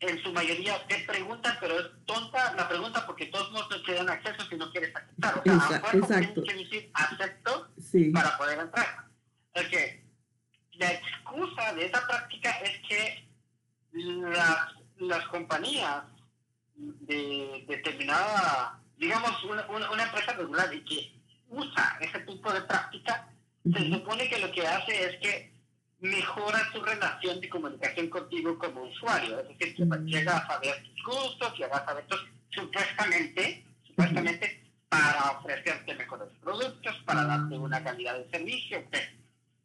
[0.00, 4.08] en su mayoría te preguntan, pero es tonta la pregunta porque todos no te dan
[4.08, 5.38] acceso si no quieres aceptar.
[5.38, 6.42] O sea, exacto.
[6.42, 7.68] tienes que decir acepto
[8.12, 9.06] para poder entrar.
[9.52, 10.04] Porque
[10.74, 13.28] la excusa de esa práctica es que
[13.92, 16.04] las, las compañías
[16.76, 23.28] de determinada, digamos, una, una, empresa regular y que usa ese tipo de práctica,
[23.64, 25.57] se supone que lo que hace es que
[26.00, 29.40] mejora tu relación de comunicación contigo como usuario.
[29.40, 35.32] Es decir, que llega a saber tus gustos, llega a saber tus, supuestamente, supuestamente para
[35.32, 38.84] ofrecerte mejores productos, para darte una calidad de servicio.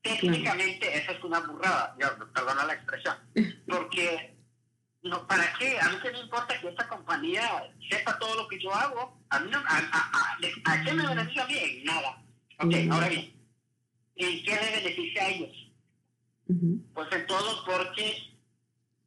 [0.01, 1.95] Técnicamente eso es una burrada,
[2.33, 3.15] perdona la expresión,
[3.67, 4.35] porque
[5.03, 5.77] no, ¿para qué?
[5.79, 7.43] A mí que me importa que esta compañía
[7.89, 9.17] sepa todo lo que yo hago.
[9.29, 11.83] ¿A, mí no, a, a, a, qué me beneficia a mí?
[11.83, 12.23] Nada.
[12.59, 13.33] Ok, ahora bien,
[14.15, 15.62] ¿en qué le beneficia a ellos?
[16.47, 18.37] Pues en todo porque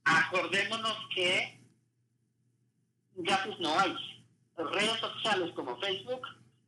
[0.04, 1.60] acordémonos que
[3.16, 3.94] gratis no hay.
[4.56, 6.22] Redes sociales como Facebook,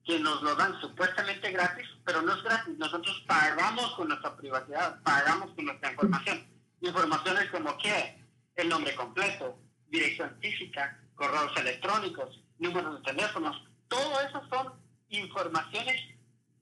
[0.05, 2.77] que nos lo dan supuestamente gratis, pero no es gratis.
[2.77, 6.47] Nosotros pagamos con nuestra privacidad, pagamos con nuestra información.
[6.81, 8.25] Informaciones como que
[8.57, 13.57] el nombre completo, dirección física, correos electrónicos, números de teléfonos,
[13.89, 14.73] todo eso son
[15.09, 16.18] informaciones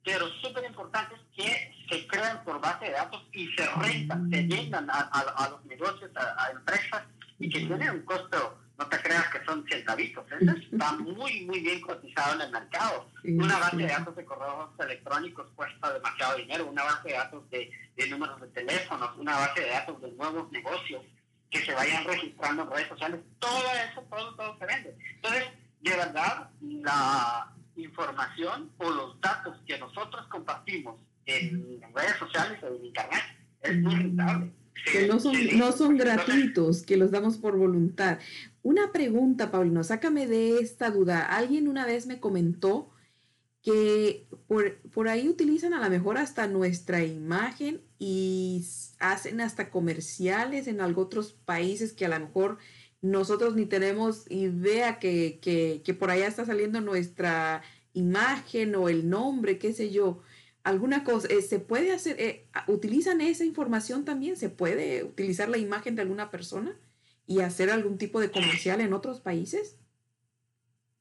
[0.06, 4.88] pero súper importantes que se crean por base de datos y se rentan, se llenan
[4.88, 7.02] a, los negocios, a, empresas
[7.40, 11.58] y que tienen un costo, no te creas que son centavitos, eso está muy, muy
[11.58, 13.10] bien cotizado en el mercado.
[13.24, 17.72] Una base de datos de correos electrónicos cuesta demasiado dinero, una base de datos de,
[17.96, 21.02] de números de teléfonos, una base de datos de nuevos negocios
[21.50, 24.96] que se vayan registrando en redes sociales, todo eso, todo, todo se vende.
[25.16, 25.46] Entonces,
[25.80, 32.84] de verdad, la información o los datos que nosotros compartimos en redes sociales o en
[32.84, 33.22] internet
[33.62, 34.52] es muy rentable.
[34.92, 38.18] Que no son, no son gratuitos, que los damos por voluntad.
[38.62, 41.24] Una pregunta, Paulino, sácame de esta duda.
[41.24, 42.90] Alguien una vez me comentó
[43.62, 48.64] que por, por ahí utilizan a lo mejor hasta nuestra imagen y
[49.00, 52.58] hacen hasta comerciales en algo otros países que a lo mejor
[53.02, 59.08] nosotros ni tenemos idea que, que, que, por allá está saliendo nuestra imagen o el
[59.08, 60.22] nombre, qué sé yo,
[60.64, 61.28] alguna cosa.
[61.28, 64.36] Eh, ¿Se puede hacer, eh, utilizan esa información también?
[64.36, 66.76] ¿Se puede utilizar la imagen de alguna persona
[67.26, 69.78] y hacer algún tipo de comercial en otros países?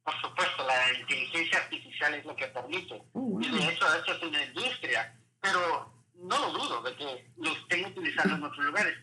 [0.04, 3.02] Por supuesto, la inteligencia artificial es lo que permite.
[3.14, 7.52] Oh, y de hecho, eso es una industria, pero no lo dudo de que lo
[7.52, 8.96] estén utilizando en otros lugares.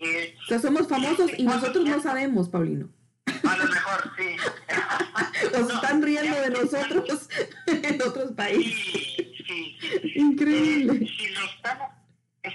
[0.00, 2.88] Eh, o sea, somos famosos y nosotros no sabemos, Paulino.
[3.26, 4.36] A lo mejor sí.
[5.58, 7.28] Nos están riendo de nosotros
[7.66, 8.72] en otros países.
[8.72, 10.12] Sí, sí, sí.
[10.16, 11.04] Increíble.
[11.04, 11.88] Eh, si lo estamos,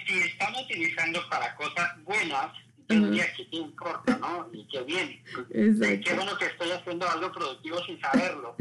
[0.08, 2.52] si estamos utilizando para cosas buenas,
[2.90, 4.50] yo diría que te importa, ¿no?
[4.52, 5.24] Y que bien.
[5.52, 6.04] Exacto.
[6.04, 8.56] Qué bueno que estoy haciendo algo productivo sin saberlo.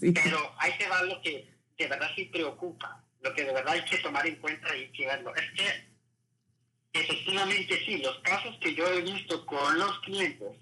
[0.00, 0.12] sí.
[0.12, 3.84] Pero hay que ver lo que de verdad sí preocupa, lo que de verdad hay
[3.84, 5.34] que tomar en cuenta y que verlo.
[5.34, 5.93] Es que
[6.94, 10.56] Efectivamente, sí, los casos que yo he visto con los clientes,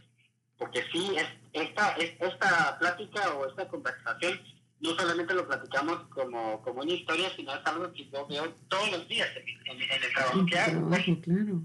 [0.57, 4.41] porque sí, es, esta, esta plática o esta conversación
[4.81, 8.91] no solamente lo platicamos como, como una historia, sino es algo que yo veo todos
[8.91, 10.89] los días en, el trabajo que hago.
[10.89, 11.05] Pues.
[11.23, 11.63] claro.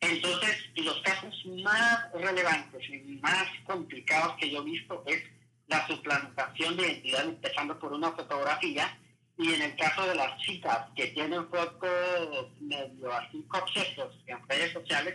[0.00, 5.22] Entonces, los casos más relevantes y más complicados que yo he visto es
[5.66, 8.98] la suplantación de identidad, empezando por una fotografía
[9.38, 14.72] y en el caso de las chicas que tienen fotos medio así conceptos en redes
[14.72, 15.14] sociales,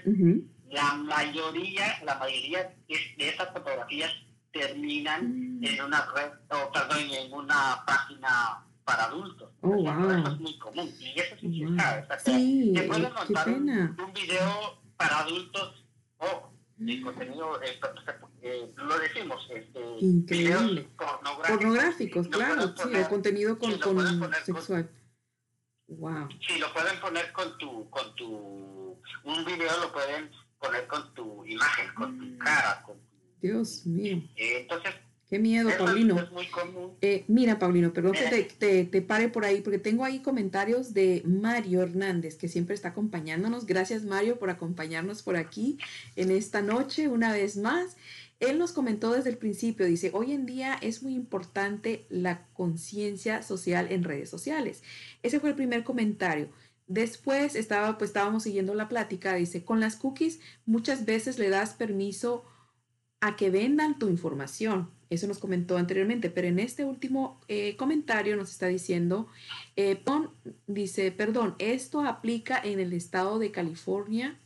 [0.69, 4.11] la mayoría, la mayoría de, esas fotografías
[4.51, 5.65] terminan mm.
[5.65, 9.49] en una red, o perdón, en una página para adultos.
[9.61, 10.93] Oh, Eso es muy común.
[10.99, 12.03] Y eso sí se sabe.
[12.03, 15.85] O sea, sí, te pueden montar un, un, video para adultos
[16.17, 17.79] o el contenido, eh,
[18.41, 20.87] eh, lo decimos, este, Increíble.
[21.47, 22.27] pornográficos.
[22.27, 24.89] claro, sí, o contenido con, con sexual.
[25.87, 26.27] wow.
[26.47, 31.45] Sí, lo pueden poner con tu, con tu, un video lo pueden poner con tu
[31.45, 32.37] imagen, con tu mm.
[32.37, 32.97] cara, con
[33.41, 34.23] Dios mío.
[34.35, 34.95] Eh, entonces,
[35.31, 36.27] Qué miedo, Paulino.
[36.99, 40.93] Eh, mira, Paulino, perdón que te, te, te, pare por ahí, porque tengo ahí comentarios
[40.93, 43.65] de Mario Hernández, que siempre está acompañándonos.
[43.65, 45.77] Gracias, Mario, por acompañarnos por aquí
[46.17, 47.95] en esta noche una vez más.
[48.41, 53.43] Él nos comentó desde el principio, dice, hoy en día es muy importante la conciencia
[53.43, 54.83] social en redes sociales.
[55.21, 56.49] Ese fue el primer comentario.
[56.87, 61.75] Después estaba, pues estábamos siguiendo la plática, dice, con las cookies muchas veces le das
[61.75, 62.43] permiso
[63.21, 64.89] a que vendan tu información.
[65.11, 69.27] Eso nos comentó anteriormente, pero en este último eh, comentario nos está diciendo,
[69.75, 70.03] eh,
[70.65, 74.39] dice, perdón, esto aplica en el estado de California.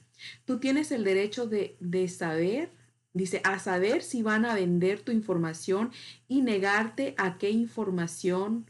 [0.44, 2.72] Tú tienes el derecho de, de saber,
[3.15, 5.91] dice, a saber si van a vender tu información
[6.28, 8.69] y negarte a qué información,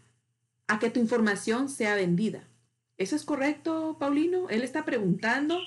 [0.68, 2.48] a que tu información sea vendida.
[2.98, 4.48] ¿Eso es correcto, Paulino?
[4.50, 5.60] Él está preguntando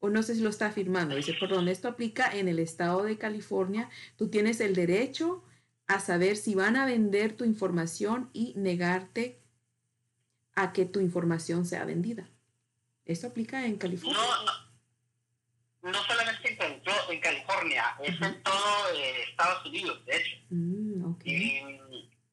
[0.00, 1.16] o no sé si lo está afirmando.
[1.16, 3.88] Dice, perdón, esto aplica en el estado de California.
[4.16, 5.42] Tú tienes el derecho
[5.86, 9.40] a saber si van a vender tu información y negarte
[10.54, 12.28] a que tu información sea vendida.
[13.06, 14.20] ¿Esto aplica en California?
[15.82, 16.10] No, no.
[17.60, 20.36] California, es en todo eh, Estados Unidos, de hecho.
[20.50, 21.60] Mm, y,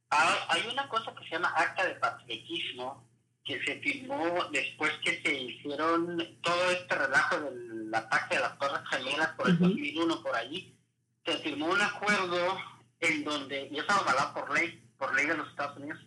[0.09, 3.05] hay una cosa que se llama acta de patriotismo
[3.43, 8.81] que se firmó después que se hicieron todo este relajo del ataque a las Torres
[8.89, 10.77] Gemelas por el 2001 por allí,
[11.25, 12.57] se firmó un acuerdo
[13.01, 15.99] en donde, y eso avalado por ley, por ley de los Estados Unidos,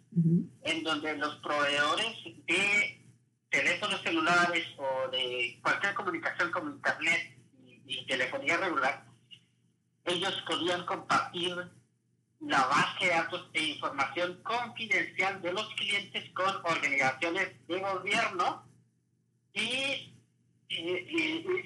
[0.63, 3.05] en donde los proveedores de
[3.51, 7.37] teléfonos celulares o de cualquier comunicación como internet
[7.87, 9.10] y telefonía regular,
[10.05, 11.71] ellos podían compartir
[12.41, 18.65] la base de datos e información confidencial de los clientes con organizaciones de gobierno
[19.53, 20.07] y,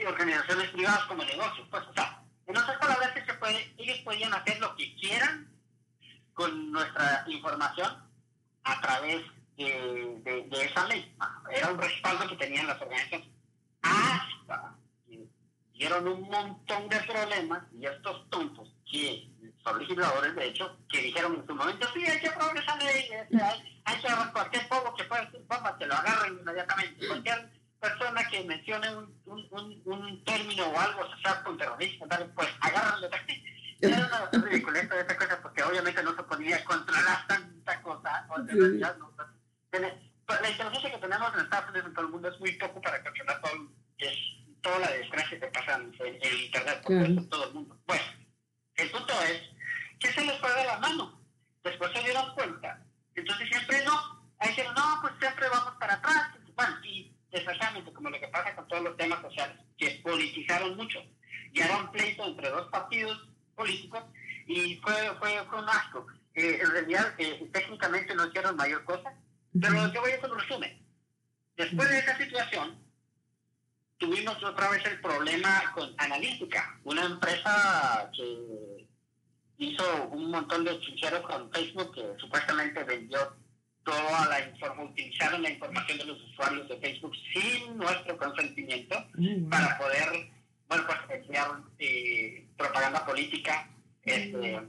[0.07, 1.69] organizaciones privadas como negocios.
[1.71, 5.51] Pues, o sea, en otras palabras, se puede, ellos podían hacer lo que quieran
[6.33, 8.03] con nuestra información
[8.65, 9.23] a través
[9.57, 11.15] de, esa ley.
[11.53, 13.29] Era un respaldo que tenían las organizaciones.
[13.83, 14.74] Hasta que
[15.75, 19.29] dieron un montón de problemas y estos tontos que
[19.63, 23.09] son legisladores, de hecho, que dijeron en su momento, sí, hay que aprobar esa ley,
[23.11, 27.07] este, hay, hay que agarrar cualquier polvo que pueda ser bomba, que lo agarren inmediatamente.
[27.07, 33.09] Cualquier persona que mencione un, un, un, término o algo asociado con terrorismo, pues agárrenlo.
[33.81, 38.27] Era una ridícula de esta cosa, porque obviamente no se podía controlar tanta cosa.
[38.31, 39.11] O de realidad no,
[40.27, 42.81] pues, la inteligencia que tenemos en Estados Unidos en todo el mundo es muy poco
[42.81, 43.53] para controlar todo,
[43.99, 44.17] es,
[44.65, 47.79] toda la desgracia que pasa en, en Internet, por todo el mundo.
[47.87, 48.03] Bueno,
[48.77, 49.43] el punto es
[50.01, 51.21] que se les fue de la mano.
[51.63, 52.83] Después se dieron cuenta.
[53.15, 54.25] Entonces siempre no.
[54.39, 56.31] Ahí dijeron, no, pues siempre vamos para atrás.
[56.57, 60.99] Bueno, y desgraciadamente, como lo que pasa con todos los temas sociales, que politizaron mucho.
[61.53, 64.03] Y era un pleito entre dos partidos políticos
[64.47, 66.07] y fue, fue, fue un asco.
[66.35, 69.15] Eh, en realidad, eh, técnicamente no hicieron mayor cosa,
[69.61, 70.87] pero yo voy a hacer un resumen.
[71.57, 72.84] Después de esa situación,
[73.99, 78.87] tuvimos otra vez el problema con Analítica, una empresa que
[79.59, 83.19] hizo un montón de chincheros con Facebook que supuestamente vendió
[83.85, 89.49] toda la información, utilizaron la información de los usuarios de Facebook sin nuestro consentimiento mm,
[89.49, 90.09] para poder,
[90.69, 93.71] bueno, pues enviar eh, propaganda política
[94.03, 94.61] este,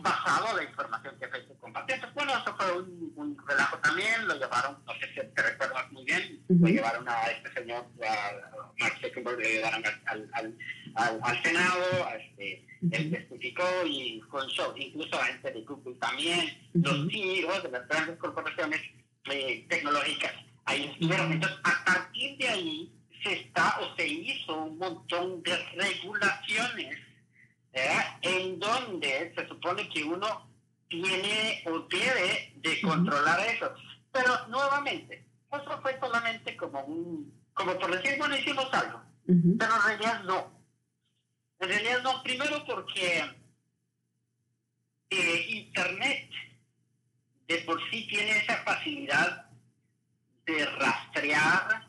[0.00, 1.94] basado en la información que Facebook compartió.
[1.94, 6.04] Entonces, bueno, eso fue un, relajo también, lo llevaron, no sé si te recuerdas muy
[6.04, 8.32] bien, lo llevaron a este señor, a
[8.78, 10.58] Mark Zuckerberg, lo llevaron al, al,
[10.94, 14.72] al, al Senado, a este él testificó y fue un show.
[14.76, 18.80] Incluso la gente de Google también, los CEOs de las grandes corporaciones
[19.30, 20.32] eh, tecnológicas,
[20.64, 21.32] ahí estuvieron.
[21.32, 26.98] Entonces, a partir de ahí se está o se hizo un montón de regulaciones
[28.22, 30.48] en donde se supone que uno
[30.88, 33.72] tiene o debe de controlar eso.
[34.12, 39.82] Pero nuevamente, eso fue solamente como un, como por decir, bueno, hicimos algo, pero en
[39.86, 40.56] realidad no.
[41.58, 43.24] En realidad no, primero porque
[45.10, 46.30] eh, Internet
[47.48, 49.46] de por sí tiene esa facilidad
[50.46, 51.88] de rastrear,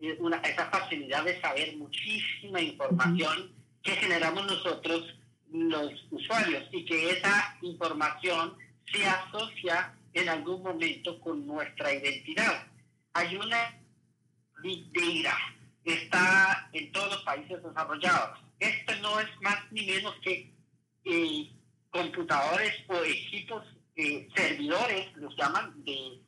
[0.00, 5.15] eh, una, esa facilidad de saber muchísima información que generamos nosotros
[5.52, 8.56] los usuarios y que esa información
[8.92, 12.66] se asocia en algún momento con nuestra identidad.
[13.12, 13.80] Hay una
[14.62, 15.36] big data,
[15.84, 20.52] está en todos los países desarrollados esto no es más ni menos que
[21.04, 21.52] eh,
[21.90, 23.64] computadores o equipos,
[23.96, 26.22] eh, servidores, los llaman, de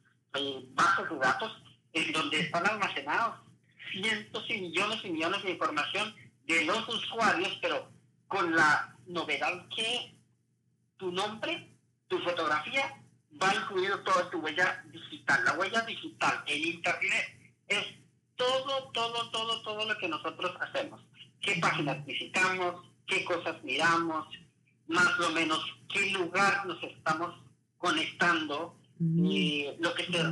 [0.72, 1.62] bases de datos,
[1.92, 3.40] en donde están almacenados
[3.90, 6.14] cientos y millones y millones de información
[6.44, 7.90] de los usuarios, pero
[8.26, 10.14] con la novedad que
[10.96, 13.02] tu nombre, tu fotografía,
[13.42, 15.44] va incluido toda tu huella digital.
[15.44, 17.84] La huella digital en Internet es
[18.36, 21.00] todo, todo, todo, todo lo que nosotros hacemos.
[21.40, 22.86] ¿Qué páginas visitamos?
[23.06, 24.26] ¿Qué cosas miramos?
[24.86, 27.34] Más o menos, ¿qué lugar nos estamos
[27.76, 28.78] conectando?
[29.00, 30.22] Y lo que se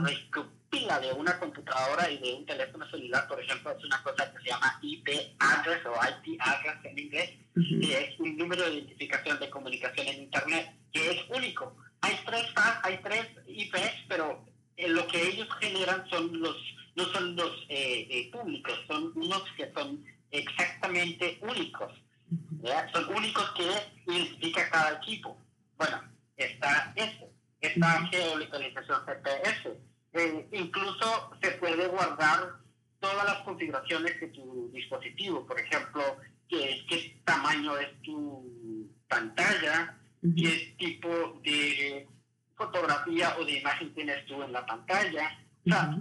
[0.70, 4.38] recopila de una computadora y de un teléfono celular, por ejemplo, es una cosa que
[4.42, 5.08] se llama IP
[5.38, 10.22] address o IP address en inglés, que es un número de identificación de comunicación en
[10.22, 11.76] Internet, que es único.
[12.00, 12.46] Hay tres,
[12.82, 14.44] hay tres IPs, pero
[14.76, 16.56] eh, lo que ellos generan son los
[16.96, 21.92] no son los eh, eh, públicos, son unos que son exactamente únicos.
[22.92, 23.64] Son únicos que
[24.10, 25.38] identifica cada equipo.
[25.76, 26.02] Bueno,
[26.36, 29.78] está este, esta geolocalización GPS.
[30.16, 32.56] Eh, incluso se puede guardar
[33.00, 36.02] todas las configuraciones de tu dispositivo, por ejemplo,
[36.48, 39.98] qué, qué tamaño es tu pantalla,
[40.36, 42.06] qué tipo de
[42.56, 45.38] fotografía o de imagen tienes tú en la pantalla.
[45.66, 45.98] O sea,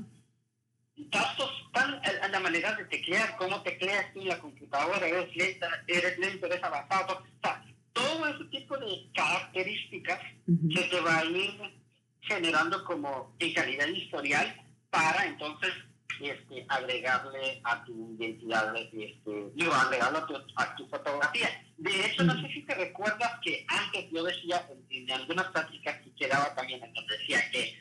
[0.96, 5.68] datos tan a, la manera de teclear, cómo tecleas tú en la computadora, eres lenta,
[5.88, 7.18] eres lento, eres avanzado.
[7.18, 11.54] O sea, todo ese tipo de características se te va a ir
[12.22, 14.65] generando como en calidad historial
[14.96, 15.74] para entonces
[16.22, 21.50] este, agregarle a tu identidad, este, digo, agregarlo a tu, a tu fotografía.
[21.78, 26.16] De hecho, no sé si te recuerdas que antes yo decía en, algunas prácticas que
[26.16, 27.78] quedaba también, donde decía que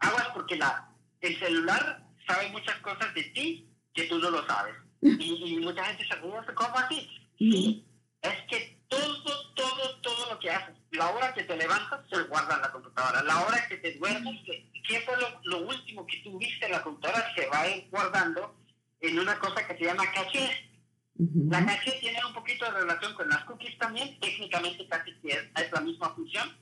[0.00, 0.90] aguas porque la,
[1.20, 4.74] el celular sabe muchas cosas de ti que tú no lo sabes.
[5.00, 7.08] Y, mucha gente se pregunta, ¿cómo así?
[7.38, 7.86] Sí,
[8.22, 12.56] es que todo, todo, todo lo que haces, la hora que te levantas, se guarda
[12.56, 13.22] en la computadora.
[13.22, 15.14] La hora que te duermes, ¿qué fue
[15.44, 17.32] lo, último que tú viste en la computadora?
[17.34, 18.54] Se va a ir guardando
[19.00, 20.68] en una cosa que se llama caché.
[21.16, 25.80] La caché tiene un poquito de relación con las cookies también, técnicamente casi es, la
[25.80, 26.56] misma función.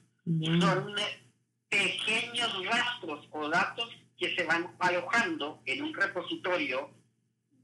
[0.60, 0.94] Son
[1.68, 6.90] pequeños rastros o datos que se van alojando en un repositorio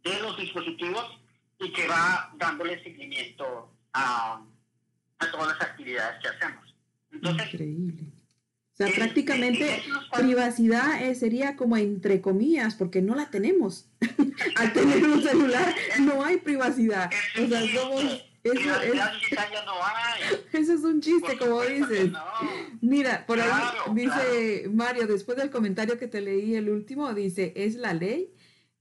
[0.02, 1.20] de los dispositivos
[1.60, 4.40] y que va dándole seguimiento a,
[5.18, 6.74] a todas las actividades que hacemos.
[7.12, 8.12] Increíble.
[8.72, 9.82] O sea, prácticamente
[10.14, 13.88] privacidad eh, sería como entre comillas, porque no la tenemos.
[14.56, 17.10] Al tener un celular no hay privacidad.
[17.42, 18.92] O sea, somos eso, es,
[20.52, 22.10] eso es un chiste, como dices.
[22.80, 23.50] Mira, por ahí
[23.94, 28.32] dice Mario, después del comentario que te leí el último, dice, es la ley.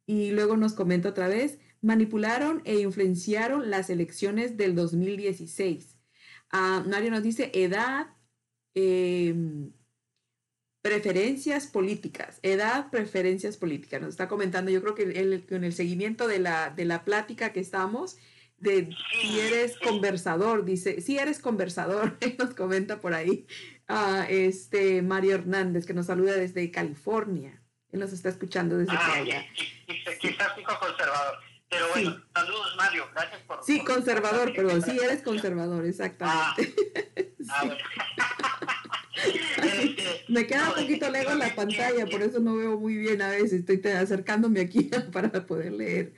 [0.06, 5.95] Y luego nos comenta otra vez, manipularon e influenciaron las elecciones del 2016.
[6.58, 8.08] Ah, Mario nos dice, edad,
[8.74, 9.74] em,
[10.82, 14.00] preferencias políticas, edad, preferencias políticas.
[14.00, 17.60] Nos está comentando, yo creo que en el seguimiento de la, de la plática que
[17.60, 18.18] estamos,
[18.58, 23.46] de si eres conversador, dice, si eres conversador, nos comenta por ahí
[24.30, 27.62] este Mario Hernández, que nos saluda desde California.
[27.92, 29.46] Él nos está escuchando desde ah, allá.
[30.22, 31.38] Quizás hijo conservador.
[31.70, 33.64] Pero bueno, saludos Mario, gracias por...
[33.64, 36.74] Sí, conservador, pero sí eres conservador, exactamente.
[37.50, 37.78] Ah, ah
[40.28, 43.64] Me queda un poquito lejos la pantalla, por eso no veo muy bien a veces.
[43.68, 46.14] Estoy acercándome aquí para poder leer.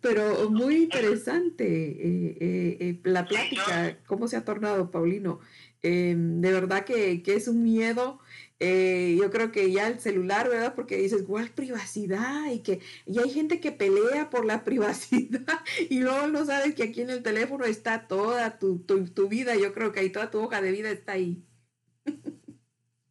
[0.00, 5.40] Pero muy interesante eh, eh, eh, la plática, cómo se ha tornado, Paulino.
[5.82, 8.18] Em, de verdad que, que, es un miedo.
[8.60, 10.74] Yo creo que ya el celular, ¿verdad?
[10.74, 12.50] Porque dices, ¿cuál privacidad?
[12.50, 16.84] Y que y hay gente que pelea por la privacidad y luego no sabes que
[16.84, 19.54] aquí en el teléfono está toda tu, tu, tu vida.
[19.56, 21.42] Yo creo que ahí toda tu hoja de vida está ahí.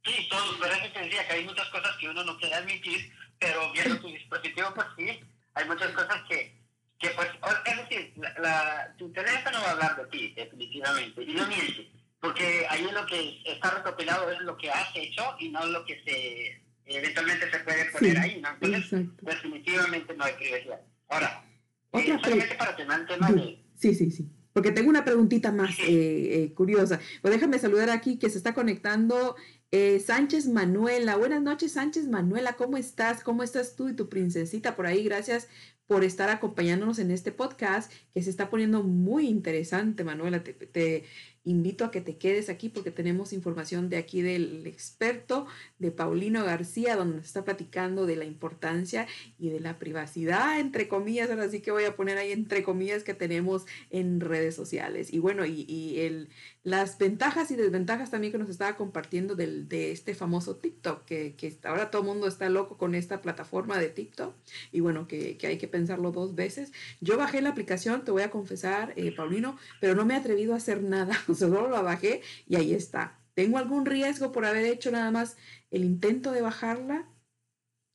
[0.07, 3.11] Sí, todo, pero es que decía que hay muchas cosas que uno no quiere admitir,
[3.39, 5.19] pero viendo tu dispositivo, pues sí,
[5.53, 6.57] hay muchas cosas que,
[6.97, 7.27] que pues,
[7.65, 11.91] es decir, la, tu teléfono va a hablar de ti, definitivamente, y no miente,
[12.27, 16.01] porque ahí lo que está recopilado es lo que has hecho y no lo que
[16.03, 18.49] se eventualmente se puede poner ahí, ¿no?
[18.59, 20.81] Entonces, definitivamente no hay privacidad.
[21.07, 21.45] Ahora,
[21.93, 23.63] eh, solamente para tener el tema de...
[23.75, 24.29] Sí, sí, sí.
[24.51, 26.99] Porque tengo una preguntita más eh, eh, curiosa.
[27.21, 29.35] Pues déjame saludar aquí que se está conectando
[29.71, 33.21] eh, Sánchez Manuela, buenas noches Sánchez Manuela, ¿cómo estás?
[33.21, 35.03] ¿Cómo estás tú y tu princesita por ahí?
[35.03, 35.49] Gracias
[35.87, 40.41] por estar acompañándonos en este podcast que se está poniendo muy interesante, Manuela.
[40.43, 41.03] Te,
[41.47, 45.47] invito a que te quedes aquí porque tenemos información de aquí del experto,
[45.79, 49.07] de Paulino García, donde nos está platicando de la importancia
[49.39, 53.03] y de la privacidad, entre comillas, ahora sí que voy a poner ahí entre comillas
[53.03, 55.13] que tenemos en redes sociales.
[55.13, 56.29] Y bueno, y, el
[56.67, 61.33] las ventajas y desventajas también que nos estaba compartiendo del, de este famoso TikTok, que,
[61.37, 64.35] que ahora todo el mundo está loco con esta plataforma de TikTok
[64.73, 66.73] y bueno, que, que, hay que pensarlo dos veces.
[66.99, 70.53] Yo bajé la aplicación, te voy a confesar, eh, Paulino, pero no me he atrevido
[70.53, 73.17] a hacer nada, solo la bajé y ahí está.
[73.33, 75.37] ¿Tengo algún riesgo por haber hecho nada más
[75.71, 77.07] el intento de bajarla?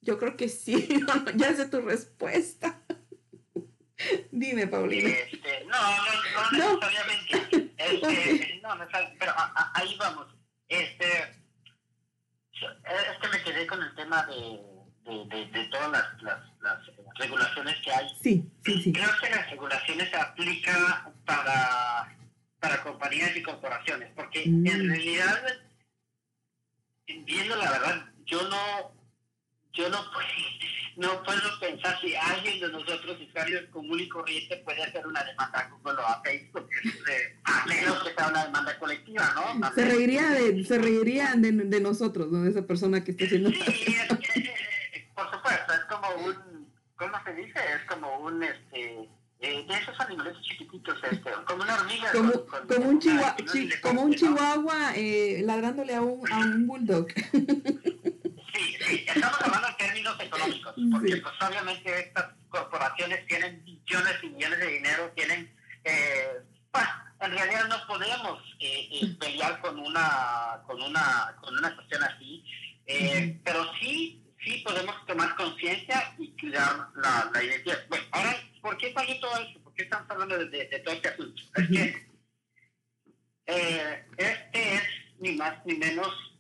[0.01, 0.89] Yo creo que sí,
[1.37, 2.82] ya sé tu respuesta.
[4.31, 5.09] Dime, Paulina.
[5.09, 7.73] Este, no, no, no, necesariamente.
[7.79, 8.87] Este, no, no,
[9.19, 9.33] pero
[9.75, 10.27] ahí vamos.
[10.69, 11.43] Este,
[12.53, 14.61] es que me quedé con el tema de,
[15.05, 16.79] de, de, todas las, las, las,
[17.17, 18.09] regulaciones que hay.
[18.23, 18.93] Sí, sí, sí.
[18.93, 22.17] Creo que las regulaciones se aplican para,
[22.59, 24.89] para compañías y corporaciones, porque en mm.
[24.89, 25.43] realidad,
[27.07, 29.02] viendo la verdad, yo no,
[29.73, 29.99] yo no
[30.97, 35.71] no puedo pensar si alguien de nosotros, usuarios común y corriente, puede hacer una demanda
[35.71, 36.69] como lo a Facebook,
[37.45, 39.75] a menos que sea una demanda colectiva, ¿no?
[39.75, 42.43] se reiría de, se reiría de, de, nosotros, ¿no?
[42.43, 43.51] De esa persona que está haciendo.
[43.51, 43.61] Sí,
[44.93, 47.59] es, por supuesto, es como un, ¿cómo se dice?
[47.75, 49.09] Es como un, este,
[49.41, 52.13] eh, de esos animales chiquititos, este, como una hormiga.
[52.13, 52.33] Como,
[52.69, 53.37] como, un, chihuahua,
[53.83, 57.09] como un chihuahua eh, ladrándole a un, a un bulldog.
[58.63, 64.59] Sí, estamos hablando en términos económicos, porque pues obviamente estas corporaciones tienen billones y millones
[64.59, 66.85] de dinero, tienen, eh, pues,
[67.21, 72.45] en realidad no podemos eh, eh, pelear con una, con una, con una cuestión así,
[73.45, 77.87] pero sí, sí podemos tomar conciencia y crear la, la, identidad.
[77.89, 79.61] Bueno, ahora, ¿por qué salió todo esto?
[79.61, 81.43] ¿Por qué estamos hablando de, de, todo este asunto?
[81.57, 82.13] Es que
[83.47, 84.83] este es
[85.21, 86.32] ni más ni menos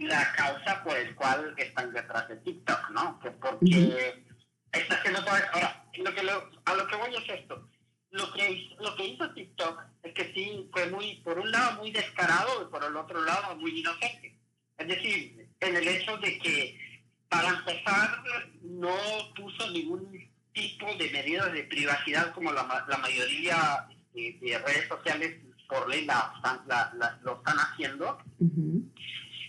[0.00, 3.20] la causa por el cual están detrás de TikTok, ¿no?
[3.20, 4.24] Que porque
[4.72, 7.68] está haciendo todo Ahora, lo que a lo que voy es esto.
[8.10, 11.92] Lo que, lo que hizo TikTok es que sí fue muy, por un lado, muy
[11.92, 14.36] descarado y por el otro lado, muy inocente.
[14.78, 18.22] Es decir, en el hecho de que, para empezar,
[18.62, 18.96] no
[19.36, 20.10] puso ningún
[20.52, 26.32] tipo de medidas de privacidad como la, la mayoría de, redes sociales por ley la,
[26.66, 28.18] la, lo están haciendo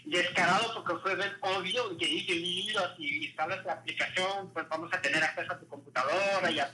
[0.06, 5.02] descarado porque fue bien obvio que dije, mira, si instalas la aplicación, pues vamos a
[5.02, 6.72] tener acceso a tu computadora y a,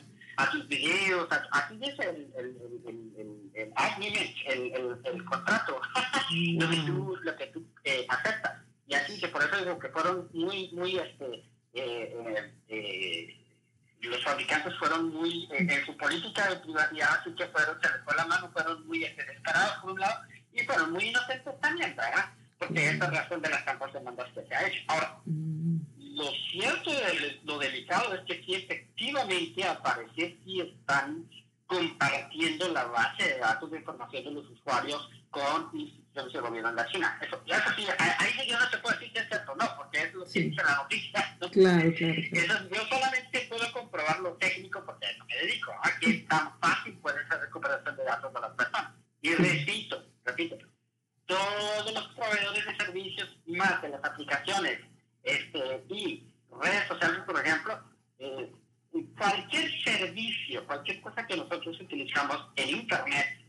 [0.52, 1.28] tus videos.
[1.52, 5.82] así es el, el, el, el, el, contrato,
[6.32, 8.62] lo que tú, lo que tú eh, aceptas.
[8.88, 13.44] Y así que por eso digo que fueron muy, muy, este, eh, eh, eh
[14.02, 18.16] los fabricantes fueron muy, en su política de privacidad, así que fueron, se les fue
[18.16, 20.22] la mano, fueron muy este, descarados por un lado,
[20.54, 22.32] y fueron muy inocentes también, ¿verdad?
[22.60, 24.84] Porque esa es la razón de las tantas demandas que se ha hecho.
[24.88, 25.78] Ahora, mm.
[26.16, 26.92] lo cierto,
[27.44, 31.28] lo delicado es que si efectivamente aparece si están
[31.68, 36.76] compartiendo la base de datos de información de los usuarios con instituciones del gobierno de
[36.76, 37.20] la China.
[37.22, 40.14] Eso, eso sí, ahí yo no se puede decir si es cierto no, porque es
[40.14, 41.38] lo que dice la noticia.
[41.38, 42.14] Claro, claro, claro.
[42.32, 45.74] Eso, yo solamente puedo comprobar lo técnico porque a eso me dedico.
[45.84, 48.94] Aquí es tan fácil puede ser recuperación de datos de las personas.
[49.22, 50.58] Y repito, repito,
[51.28, 54.80] todos los proveedores de servicios más de las aplicaciones
[55.24, 56.24] este, y
[56.62, 57.80] redes sociales, por ejemplo,
[58.20, 58.52] eh,
[59.18, 63.46] cualquier servicio, cualquier cosa que nosotros utilizamos en Internet,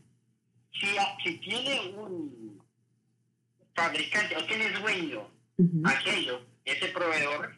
[0.73, 0.87] si,
[1.23, 2.61] si tiene un
[3.73, 5.31] fabricante o tiene dueño
[5.85, 7.57] aquello, ese proveedor,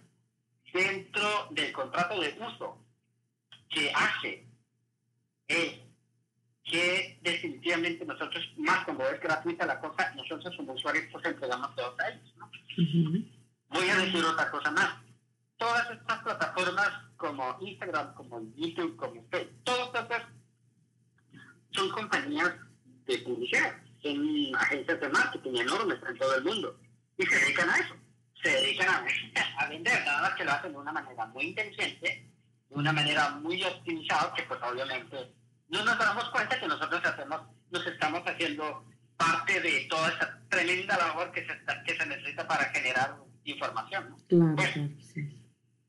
[0.73, 2.77] dentro del contrato de uso
[3.69, 4.45] que hace
[5.47, 5.79] es
[6.63, 11.99] que definitivamente nosotros, más como es gratuita la cosa, nosotros como usuarios pues entregamos todos
[11.99, 12.33] a ellos.
[12.37, 12.49] ¿no?
[13.69, 14.95] Voy a decir otra cosa más.
[15.57, 20.23] Todas estas plataformas como Instagram, como YouTube, como Facebook, todas estas
[21.71, 22.51] son compañías
[23.05, 26.79] de publicidad, son agencias de marketing enormes en todo el mundo
[27.17, 27.95] y se dedican a eso,
[28.43, 29.05] se dedican a,
[29.63, 32.29] a vender, nada más que lo hacen de una manera muy inteligente,
[32.69, 35.31] de una manera muy optimizada, que pues obviamente
[35.71, 37.41] no nos damos cuenta que nosotros hacemos,
[37.71, 38.85] nos estamos haciendo
[39.17, 41.53] parte de toda esa tremenda labor que se,
[41.85, 43.15] que se necesita para generar
[43.45, 44.15] información.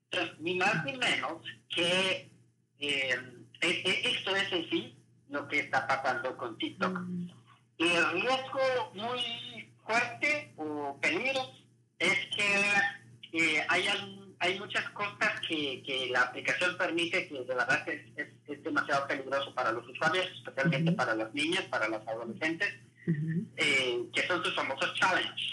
[0.08, 2.30] Claro, ni más ni menos que
[2.78, 3.16] eh,
[3.60, 4.96] e, e, esto es en sí
[5.30, 6.98] lo que está pasando con TikTok.
[6.98, 7.30] Mm.
[7.78, 11.40] El riesgo muy fuerte o peligro
[11.98, 12.62] es que
[13.32, 18.02] eh, hay algún hay muchas cosas que, que, la aplicación permite que de verdad es,
[18.48, 22.68] es, demasiado peligroso para los usuarios, especialmente para las niñas, para las adolescentes,
[23.56, 25.52] eh, que son sus famosos challenges.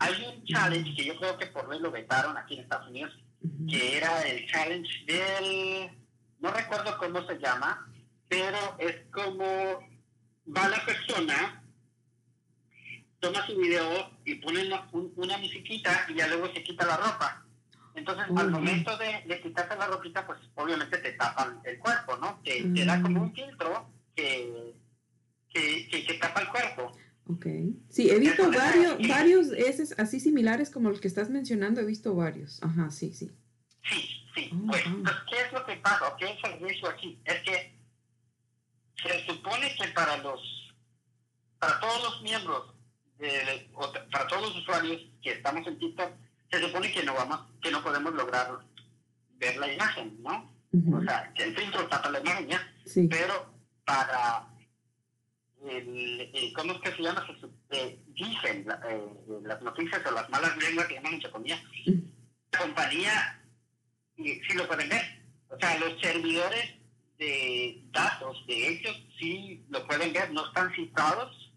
[0.00, 3.12] Hay un challenge que yo creo que por ley lo vetaron aquí en Estados Unidos,
[3.70, 5.90] que era el challenge del,
[6.40, 7.88] no recuerdo cómo se llama,
[8.28, 9.44] pero es como
[10.56, 11.62] va la persona,
[13.20, 14.68] toma su video y pone
[15.14, 17.43] una, musiquita y ya luego se quita la ropa.
[17.94, 22.40] Entonces, al momento de, de, quitarse la ropita, pues obviamente te tapan el cuerpo, ¿no?
[22.42, 23.34] Te, te da como un mm.
[23.34, 24.74] filtro que,
[25.48, 26.92] que, que, tapa el cuerpo.
[27.26, 27.46] Ok.
[27.88, 32.14] Sí, he visto varios, varios esos así similares como los que estás mencionando, he visto
[32.14, 32.60] varios.
[32.62, 33.30] Ajá, sí, sí.
[33.88, 34.50] Sí, sí.
[34.52, 34.82] Oh, pues,
[35.30, 36.16] ¿qué es lo que pasa?
[36.18, 37.20] ¿Qué es el riesgo aquí?
[37.24, 37.78] Es que
[39.02, 40.40] se supone que para los,
[41.60, 42.74] para todos los miembros,
[43.18, 43.70] de,
[44.10, 46.12] para todos los usuarios que estamos en TikTok,
[46.54, 48.58] se supone que no vamos, que no podemos lograr
[49.36, 50.52] ver la imagen, ¿no?
[50.92, 53.06] O sea, que el filtro tapa la imagen ya, sí.
[53.08, 54.48] pero para
[55.64, 57.26] el, ¿cómo es que se llama?
[57.70, 61.30] Se, dicen eh, las noticias o las malas lenguas que llaman mucha
[62.52, 63.44] La compañía
[64.16, 65.02] sí lo pueden ver.
[65.48, 66.74] O sea, los servidores
[67.18, 71.52] de datos de ellos sí lo pueden ver, no están cifrados.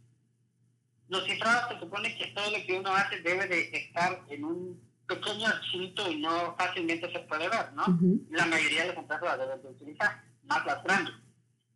[1.10, 4.87] Los cifrados se supone que todo lo que uno hace debe de estar en un
[5.08, 7.86] pequeño archivo y no fácilmente se puede ver, ¿no?
[8.30, 11.14] La mayoría de las empresas las deben de utilizar, más las grandes.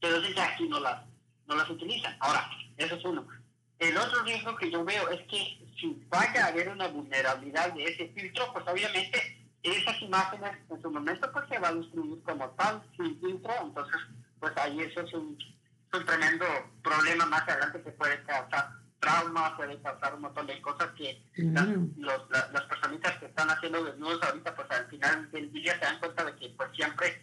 [0.01, 1.01] Entonces ya aquí no las
[1.47, 2.15] no las utilizan.
[2.19, 3.27] Ahora, eso es uno.
[3.79, 7.83] El otro riesgo que yo veo es que si vaya a haber una vulnerabilidad de
[7.85, 12.49] ese filtro, pues obviamente esas imágenes en su momento pues se va a destruir como
[12.51, 14.01] tal, sin filtro, entonces
[14.39, 15.37] pues ahí eso es un,
[15.93, 16.45] un tremendo
[16.83, 21.67] problema más adelante que puede causar trauma, puede causar un montón de cosas que las,
[21.97, 25.99] los, las personitas que están haciendo desnudos ahorita pues al final del día se dan
[25.99, 27.21] cuenta de que pues siempre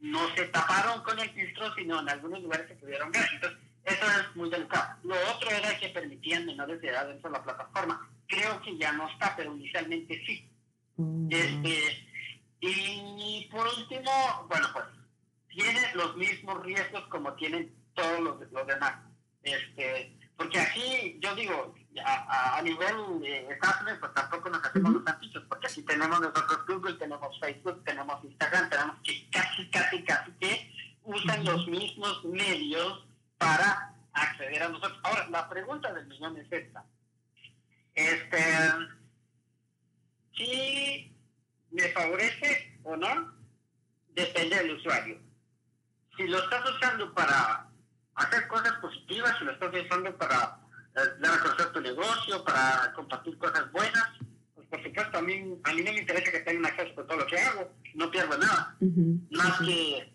[0.00, 3.24] no se taparon con el filtro, sino en algunos lugares se pudieron ver.
[3.32, 4.96] Entonces, eso es muy delicado.
[5.04, 8.10] Lo otro era que permitían menores de edad dentro de la plataforma.
[8.26, 10.50] Creo que ya no está, pero inicialmente sí.
[10.96, 11.28] Mm.
[11.30, 12.08] Este,
[12.60, 14.84] y por último, bueno, pues
[15.48, 18.94] tiene los mismos riesgos como tienen todos los, los demás.
[19.42, 24.94] Este, porque aquí, yo digo, a, a, nivel de Estados Unidos, pues tampoco nos hacemos
[24.94, 30.02] los antichos, porque aquí tenemos nosotros Google, tenemos Facebook, tenemos Instagram, tenemos que casi, casi,
[30.02, 30.72] casi que
[31.04, 34.98] usan los mismos medios para acceder a nosotros.
[35.02, 36.86] Ahora, la pregunta del millón es esta.
[37.94, 38.38] Este,
[40.38, 41.14] si
[41.70, 43.34] me favorece o no,
[44.14, 45.20] depende del usuario.
[46.16, 47.69] Si lo estás usando para
[48.14, 50.60] hacer cosas positivas, si lo estás usando para
[50.96, 54.10] eh, dar a conocer tu negocio, para compartir cosas buenas,
[54.54, 57.18] pues por supuesto a mí, a mí no me interesa que tengan acceso a todo
[57.18, 58.76] lo que hago, no pierdo nada.
[59.30, 60.12] Más que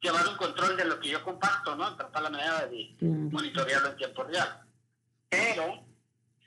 [0.00, 1.96] llevar un control de lo que yo comparto, ¿no?
[1.96, 4.62] Tratar la manera de monitorearlo en tiempo real.
[5.28, 5.84] Pero,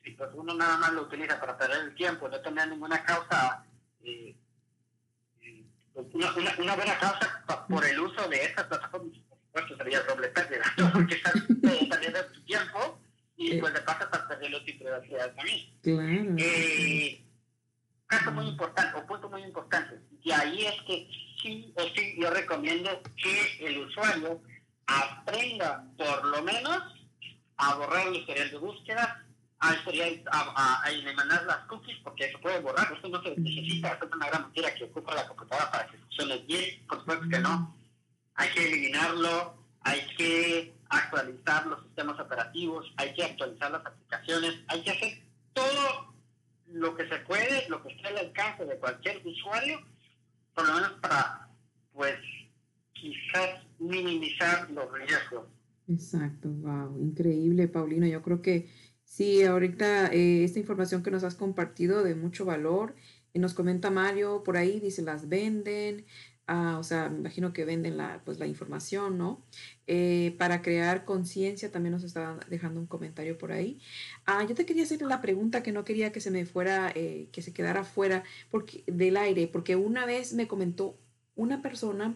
[0.03, 3.63] si pues uno nada más lo utiliza para perder el tiempo, no tener ninguna causa,
[4.03, 4.35] eh,
[5.41, 9.17] eh, una, una, buena causa por el uso de estas plataformas,
[9.51, 11.33] por supuesto sería doble pérdida, porque estás
[11.89, 12.99] perdiendo tu tiempo
[13.35, 15.59] y pues de paso estás perdiendo tu privacidad también.
[15.81, 16.35] Claro.
[16.37, 17.25] Eh,
[18.07, 21.07] caso muy importante, o punto muy importante, y ahí es que
[21.41, 24.41] sí o sí yo recomiendo que el usuario
[24.85, 26.77] aprenda por lo menos
[27.57, 29.25] a borrar el historial de búsqueda,
[29.59, 34.09] a, a, a, eliminar las cookies, porque se puede borrar, esto no se necesita hacer
[34.11, 37.80] una gran mentira que ocupa la computadora para que funcione bien, por supuesto que no.
[38.41, 44.83] Hay que eliminarlo, hay que actualizar los sistemas operativos, hay que actualizar las aplicaciones, hay
[44.83, 45.21] que hacer
[45.53, 46.15] todo
[46.65, 49.79] lo que se puede, lo que esté al alcance de cualquier usuario
[50.55, 51.49] por lo menos para,
[51.93, 52.17] pues,
[52.93, 55.47] quizás minimizar los riesgos.
[55.87, 58.07] Exacto, wow, increíble, Paulino.
[58.07, 58.69] Yo creo que
[59.03, 62.95] sí, ahorita eh, esta información que nos has compartido de mucho valor.
[63.33, 66.05] Y nos comenta Mario por ahí, dice, las venden,
[66.51, 69.41] ah, o sea, me imagino que venden la, pues, la información, ¿no?
[69.87, 73.79] Eh, para crear conciencia, también nos está dejando un comentario por ahí.
[74.25, 77.29] Ah, yo te quería hacer la pregunta que no quería que se me fuera, eh,
[77.31, 78.23] que se quedara fuera
[78.85, 80.97] del aire, porque una vez me comentó
[81.35, 82.15] una persona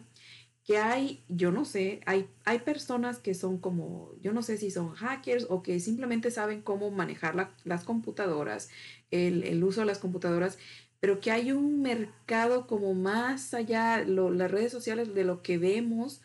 [0.65, 4.71] que hay, yo no sé, hay, hay personas que son como, yo no sé si
[4.71, 8.69] son hackers o que simplemente saben cómo manejar las computadoras,
[9.11, 10.57] el, el, uso de las computadoras,
[10.99, 16.21] pero que hay un mercado como más allá, las redes sociales de lo que vemos,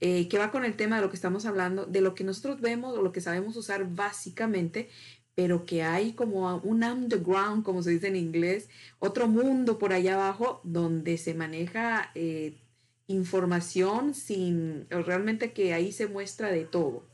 [0.00, 2.60] eh, que va con el tema de lo que estamos hablando, de lo que nosotros
[2.60, 4.90] vemos o lo que sabemos usar básicamente,
[5.34, 10.14] pero que hay como un underground, como se dice en inglés, otro mundo por allá
[10.14, 12.58] abajo donde se maneja eh,
[13.06, 17.06] información sin realmente que ahí se muestra de todo.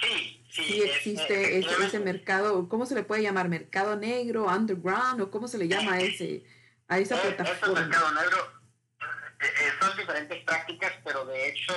[0.00, 3.48] Sí, sí, existe ese, mercado, ¿cómo se le puede llamar?
[3.48, 6.44] ¿Mercado negro, underground o cómo se le llama a, ese,
[6.88, 7.80] a esa plataforma?
[7.80, 8.38] mercado negro
[9.40, 11.74] eh, eh, son diferentes prácticas, pero de hecho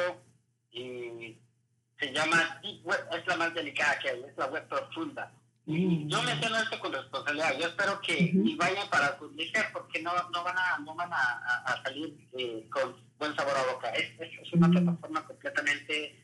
[1.99, 5.31] se llama Deep Web, es la más delicada que hay, es la web profunda.
[5.65, 7.57] Y yo menciono esto con responsabilidad.
[7.57, 11.81] Yo espero que ni vayan para publicar porque no, no van a, no van a,
[11.83, 13.89] salir eh, con buen sabor a boca.
[13.91, 16.19] Es, es, una plataforma completamente...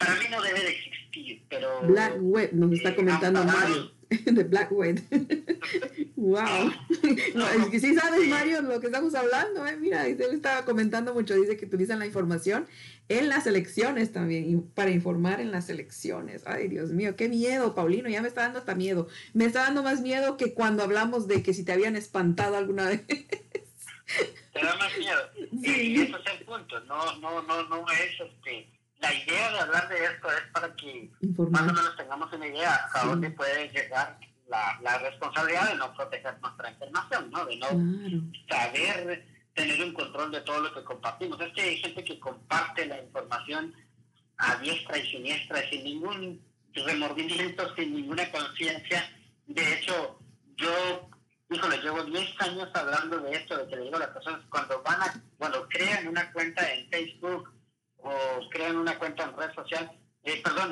[0.00, 1.82] Para mí no debe de existir, pero...
[1.82, 3.92] Black Web nos está comentando Mario.
[4.24, 5.02] de Black Web.
[6.16, 6.72] wow.
[7.34, 9.66] No, es que sí sabes, Mario, lo que estamos hablando.
[9.66, 9.76] ¿eh?
[9.76, 11.34] Mira, él estaba comentando mucho.
[11.34, 12.66] Dice que utilizan la información
[13.08, 16.44] en las elecciones también, para informar en las elecciones.
[16.46, 18.08] Ay, Dios mío, qué miedo, Paulino.
[18.08, 19.06] Ya me está dando hasta miedo.
[19.34, 22.88] Me está dando más miedo que cuando hablamos de que si te habían espantado alguna
[22.88, 23.06] vez.
[23.06, 25.20] Te da más miedo.
[25.62, 25.92] Sí.
[25.92, 26.80] Y eso es el punto.
[26.80, 31.10] No, no, no, no es este la idea de hablar de esto es para que
[31.50, 35.94] más o menos tengamos una idea a dónde puede llegar la, la, responsabilidad de no
[35.94, 37.46] proteger nuestra información, ¿no?
[37.46, 37.68] De no
[38.48, 39.24] saber
[39.54, 41.40] tener un control de todo lo que compartimos.
[41.40, 43.74] Es que hay gente que comparte la información
[44.36, 46.42] a diestra y siniestra, sin ningún
[46.74, 49.08] remordimiento, sin ninguna conciencia.
[49.46, 50.18] De hecho,
[50.56, 51.08] yo,
[51.50, 54.82] híjole, llevo 10 años hablando de esto, de que le digo a las personas, cuando
[54.82, 57.50] van a, cuando crean una cuenta en Facebook,
[58.02, 59.90] o crean una cuenta en red social,
[60.22, 60.70] eh, perdón,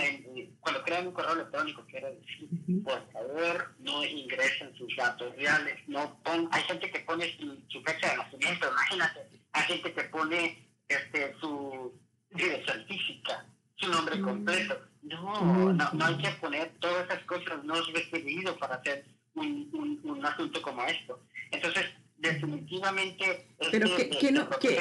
[0.61, 2.49] cuando crean un correo electrónico, quiero decir,
[2.85, 7.35] por favor, no ingresen sus datos reales, no pon, hay gente que pone
[7.68, 9.20] su, fecha de nacimiento, imagínate,
[9.53, 11.99] hay gente que pone este su
[12.31, 14.81] dirección física, su nombre completo.
[15.03, 19.70] No, no, no, hay que poner todas esas cosas, no es requerido para hacer un,
[19.72, 21.22] un, un asunto como esto.
[21.51, 21.87] Entonces,
[22.19, 23.49] definitivamente...
[23.71, 24.79] Pero que, no, que,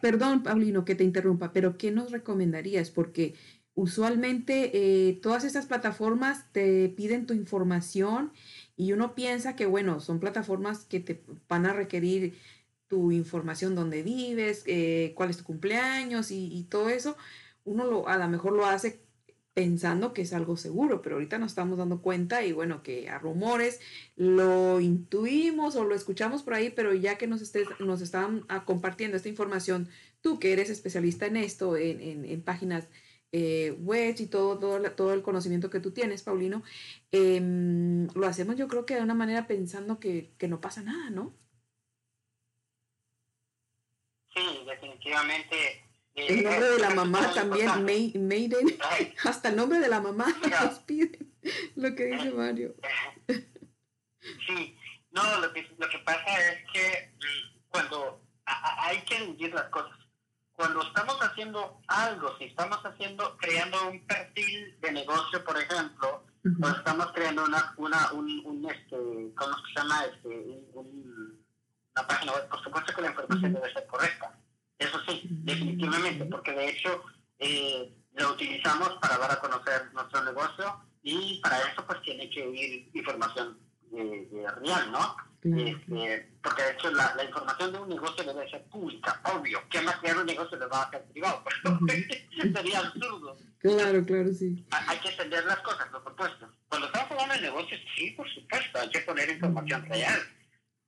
[0.00, 2.90] perdón, Paulino, que te interrumpa, pero ¿qué nos recomendarías?
[2.90, 3.34] Porque
[3.74, 8.32] usualmente eh, todas estas plataformas te piden tu información
[8.76, 12.34] y uno piensa que, bueno, son plataformas que te van a requerir
[12.88, 17.16] tu información, dónde vives, eh, cuál es tu cumpleaños y, y, todo eso.
[17.64, 19.05] Uno lo, a lo mejor lo hace
[19.56, 23.18] pensando que es algo seguro, pero ahorita nos estamos dando cuenta y bueno, que a
[23.18, 23.80] rumores
[24.14, 28.66] lo intuimos o lo escuchamos por ahí, pero ya que nos, estés, nos están ah,
[28.66, 29.88] compartiendo esta información,
[30.20, 32.86] tú que eres especialista en esto, en, en, páginas
[33.32, 36.62] eh, web y todo, todo, todo, el conocimiento que tú tienes, Paulino,
[37.10, 41.08] em, lo hacemos yo creo que de una manera pensando que, que no pasa nada,
[41.08, 41.32] ¿no?
[44.34, 45.85] Sí, definitivamente
[46.16, 48.78] el nombre de la mamá también, Maiden,
[49.24, 51.18] hasta el nombre de la mamá nos pide
[51.76, 52.74] lo que dice Mario.
[53.28, 54.76] Sí,
[55.10, 57.14] no, lo que, lo que pasa es que
[57.68, 59.96] cuando hay que dividir las cosas.
[60.52, 66.24] Cuando estamos haciendo algo, si estamos haciendo, creando un perfil de negocio, por ejemplo,
[66.62, 68.96] o estamos creando una, una un, un, este,
[69.36, 70.04] ¿cómo se llama?
[70.06, 70.28] Este,
[70.72, 71.44] un,
[71.94, 74.38] una página web, por supuesto que la información debe ser correcta
[74.78, 77.02] eso sí, definitivamente, porque de hecho
[77.38, 82.48] eh, lo utilizamos para dar a conocer nuestro negocio y para eso pues tiene que
[82.50, 83.58] ir información
[83.90, 85.16] real, ¿no?
[85.42, 89.60] Este, porque de hecho la, información de un negocio debe ser pública, obvio.
[89.68, 91.44] que más que un negocio le va a hacer privado?
[92.54, 93.36] sería absurdo.
[93.58, 94.66] Claro, claro, sí.
[94.70, 96.50] Hay que entender las cosas, por supuesto.
[96.68, 100.20] Cuando estamos hablando de negocios, sí, por supuesto, hay que poner información real.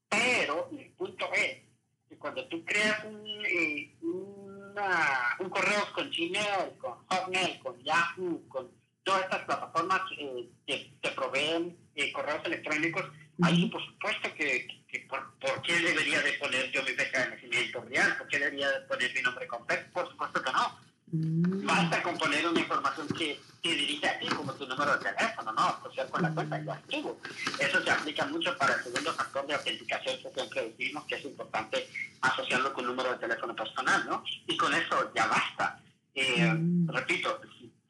[0.08, 1.67] Pero el punto es
[2.16, 8.70] cuando tú creas un, eh, un correo con Gmail, con Hotmail, con Yahoo, con
[9.02, 13.04] todas estas plataformas eh, que te proveen eh, correos electrónicos,
[13.42, 14.68] ahí por supuesto que,
[15.08, 18.16] por, qué debería de poner yo mi fecha de nacimiento real?
[18.18, 19.84] ¿Por qué debería de poner mi nombre completo?
[19.92, 20.87] Por supuesto que no.
[21.12, 21.66] Mm.
[21.66, 25.52] Basta con poner una información que te dirige a ti, como tu número de teléfono,
[25.52, 25.60] ¿no?
[25.60, 27.18] Asociar con la cuenta ya estuvo.
[27.58, 31.24] Eso se aplica mucho para el segundo factor de autenticación que siempre decimos que es
[31.24, 31.88] importante
[32.20, 34.22] asociarlo con un número de teléfono personal, ¿no?
[34.46, 35.80] Y con eso ya basta.
[36.14, 36.88] Eh, mm.
[36.88, 37.40] Repito,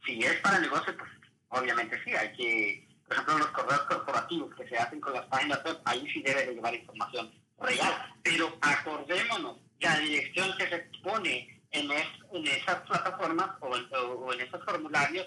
[0.07, 1.11] si, es para el negocio, pues
[1.49, 5.63] obviamente sí, hay que, por ejemplo, los correos corporativos que se hacen con las páginas
[5.65, 8.15] web, ahí sí debe de llevar información real.
[8.23, 14.41] Pero acordémonos, la dirección que se pone en, en esas plataformas o en, o en
[14.41, 15.27] esos formularios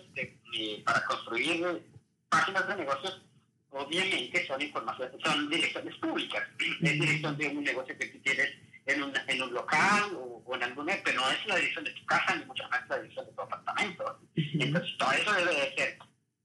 [0.85, 1.85] para construir
[2.29, 3.21] páginas de negocios,
[3.69, 6.43] obviamente son informaciones, son direcciones públicas.
[6.81, 8.49] Es dirección de un negocio que tú tienes
[8.85, 12.05] en un, en un local o, en algún pero no es la dirección de tu
[12.05, 14.19] casa ni mucho más la dirección de tu apartamento.
[14.35, 15.97] Entonces todo eso debe de ser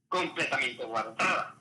[0.09, 1.57] completamente guardado.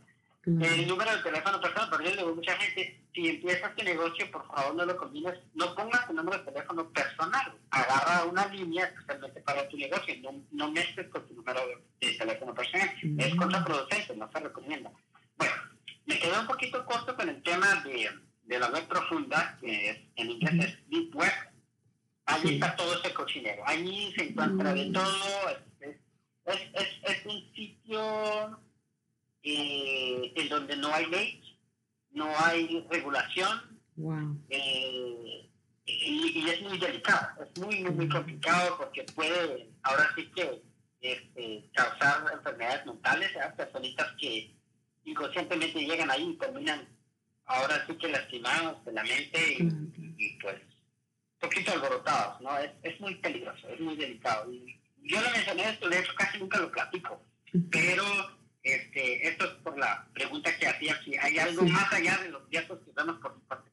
[0.46, 3.84] El número de teléfono personal, pero yo le digo a mucha gente, si empiezas tu
[3.84, 8.46] negocio, por favor no lo combines, no pongas tu número de teléfono personal, agarra una
[8.48, 11.62] línea especialmente para tu negocio, no, no mezcles con tu número
[12.00, 14.91] de, teléfono personal, es contraproducente, no se recomienda.
[15.36, 15.54] Bueno,
[16.06, 18.12] me quedé un poquito corto con el tema de,
[18.43, 21.34] de la web profunda, que es, en inglés es Deep Web,
[22.28, 25.98] ahí está todo ese cochinero, allí se encuentra de todo, es,
[26.46, 28.60] es, es un sitio
[29.48, 31.60] eh, en donde no hay ley,
[32.12, 33.80] no hay regulación.
[33.96, 34.41] Wow.
[34.50, 35.50] Eh,
[35.86, 40.64] y, es muy delicado, es muy, muy, complicado porque puede, ahora sí que
[41.00, 44.52] este, causar enfermedades mentales, a personitas que
[45.04, 46.88] inconscientemente llegan ahí y terminan
[47.46, 49.58] ahora sí que lastimados de la mente
[50.18, 52.58] y, pues un poquito alborotados, ¿no?
[52.58, 54.52] Es, es, muy peligroso, es muy delicado.
[54.52, 57.24] Y yo lo mencioné esto, de hecho casi nunca lo platico,
[57.70, 58.04] pero
[58.66, 62.49] este, esto es por la pregunta que hacía, si hay algo más allá de los
[62.49, 63.66] viejos que vemos por supuesto.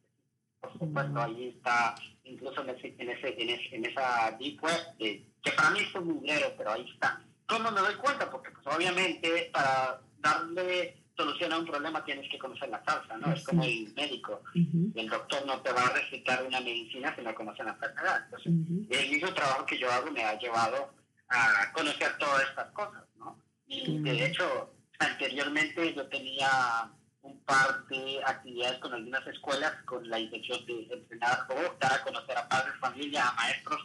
[0.60, 5.70] Por supuesto, ahí está, incluso en, ese, en, ese, en, esa deep web, que para
[5.70, 7.20] mí es un mugrero, pero ahí está.
[7.46, 8.30] ¿Cómo me doy cuenta?
[8.30, 13.32] Porque pues obviamente para darle solución a un problema tienes que conocer la causa, ¿no?
[13.32, 14.42] Es como el médico.
[14.54, 18.24] El doctor no te va a recetar una medicina si no conoce la enfermedad.
[18.24, 18.52] Entonces,
[18.90, 20.94] el mismo trabajo que yo hago me ha llevado
[21.28, 23.38] a conocer todas estas cosas, ¿no?
[23.66, 26.90] Y de hecho, anteriormente yo tenía
[27.22, 32.02] un par de actividades con algunas escuelas con la intención de entrenar o dar a
[32.02, 33.80] conocer a padres, familia, a maestros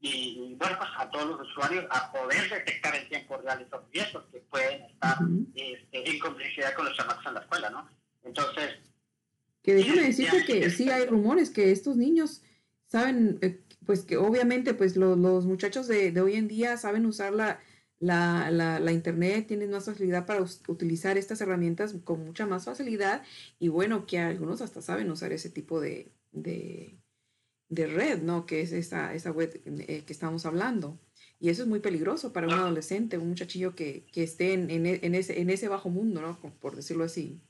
[0.00, 4.24] y, bueno, pues a todos los usuarios a poder detectar en tiempo real esos riesgos
[4.30, 5.18] que pueden estar
[5.54, 7.90] este, en complicidad con los chamacos en la escuela, ¿no?
[8.24, 8.76] Entonces...
[9.62, 12.42] Que déjame decirte que sí hay rumores que estos niños
[12.86, 17.32] saben, eh, pues que obviamente pues los muchachos de, de, hoy en día saben usar
[17.32, 17.58] la,
[17.98, 23.22] la, la, la, internet, tienen más facilidad para utilizar estas herramientas con mucha más facilidad
[23.58, 26.98] y bueno, que algunos hasta saben usar ese tipo de, de
[27.68, 28.46] de red, ¿no?
[28.46, 30.98] Que es esa, esa web eh, que estamos hablando.
[31.38, 34.86] Y eso es muy peligroso para un adolescente, un muchachillo que, que esté en, en,
[34.86, 36.38] en, ese, en ese bajo mundo, ¿no?
[36.60, 37.40] Por decirlo así.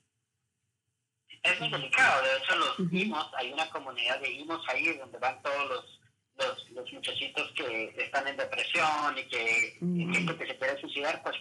[1.43, 2.23] Es muy delicado.
[2.23, 6.01] De hecho, los IMOS, hay una comunidad de IMOS ahí donde van todos los,
[6.39, 9.79] los, los muchachitos que están en depresión y que,
[10.39, 11.23] que se quiere suicidar.
[11.23, 11.37] Pues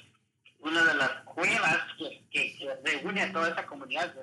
[0.60, 4.14] una de las cuevas que, que, que reúne a toda esa comunidad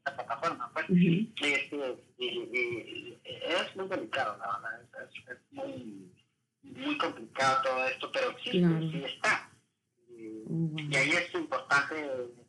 [0.00, 0.70] esta plataforma.
[0.72, 6.12] Pues, este, es muy delicado, la verdad, es, muy,
[6.62, 9.50] muy complicado todo esto, pero sí, sí está.
[10.08, 11.94] Y, ahí es importante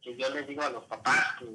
[0.01, 1.45] que yo les digo a los papás que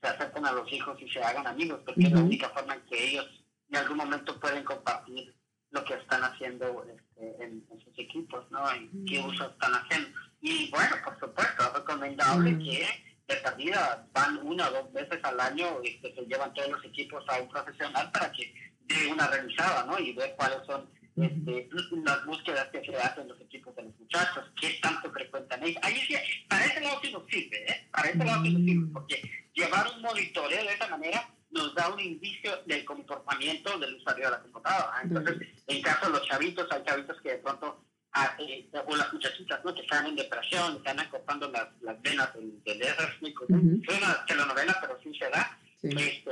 [0.00, 2.82] se acerquen a los hijos y se hagan amigos, porque es la única forma en
[2.82, 3.39] que ellos
[3.70, 5.34] en algún momento pueden compartir
[5.70, 8.64] lo que están haciendo este, en, sus equipos, ¿no?
[8.74, 10.08] Y qué uso están haciendo.
[10.40, 12.86] Y bueno, por supuesto, es recomendable que
[13.28, 16.84] de perdida van una o dos veces al año y este, se llevan todos los
[16.84, 18.52] equipos a un profesional para que
[18.86, 19.98] dé una revisada, ¿no?
[20.00, 21.68] Y ver cuáles son este,
[22.04, 25.80] las búsquedas que se hacen los equipos de los muchachos, qué tanto frecuentan ellos.
[25.84, 26.16] Ahí sí,
[26.48, 27.88] para ese lado sí nos sirve, ¿eh?
[27.92, 31.88] Para ese lado sí nos sirve, porque llevar un monitoreo de esa manera nos da
[31.88, 35.00] un indicio del comportamiento del usuario de la computadora.
[35.02, 39.12] Entonces, en caso de los chavitos, hay chavitos que de pronto a, eh, o las
[39.12, 39.74] muchachitas ¿no?
[39.74, 43.46] que están en depresión, están acortando las, las venas del, del erécnico.
[43.48, 43.82] Uh -huh.
[43.88, 45.58] Es una telenovela, pero sí se da.
[45.80, 45.88] Sí.
[45.96, 46.30] Este,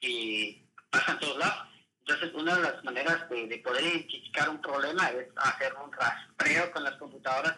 [0.00, 1.68] y pasa en todos lados.
[2.00, 6.70] Entonces, una de las maneras de, de, poder identificar un problema es hacer un rastreo
[6.70, 7.56] con las computadoras.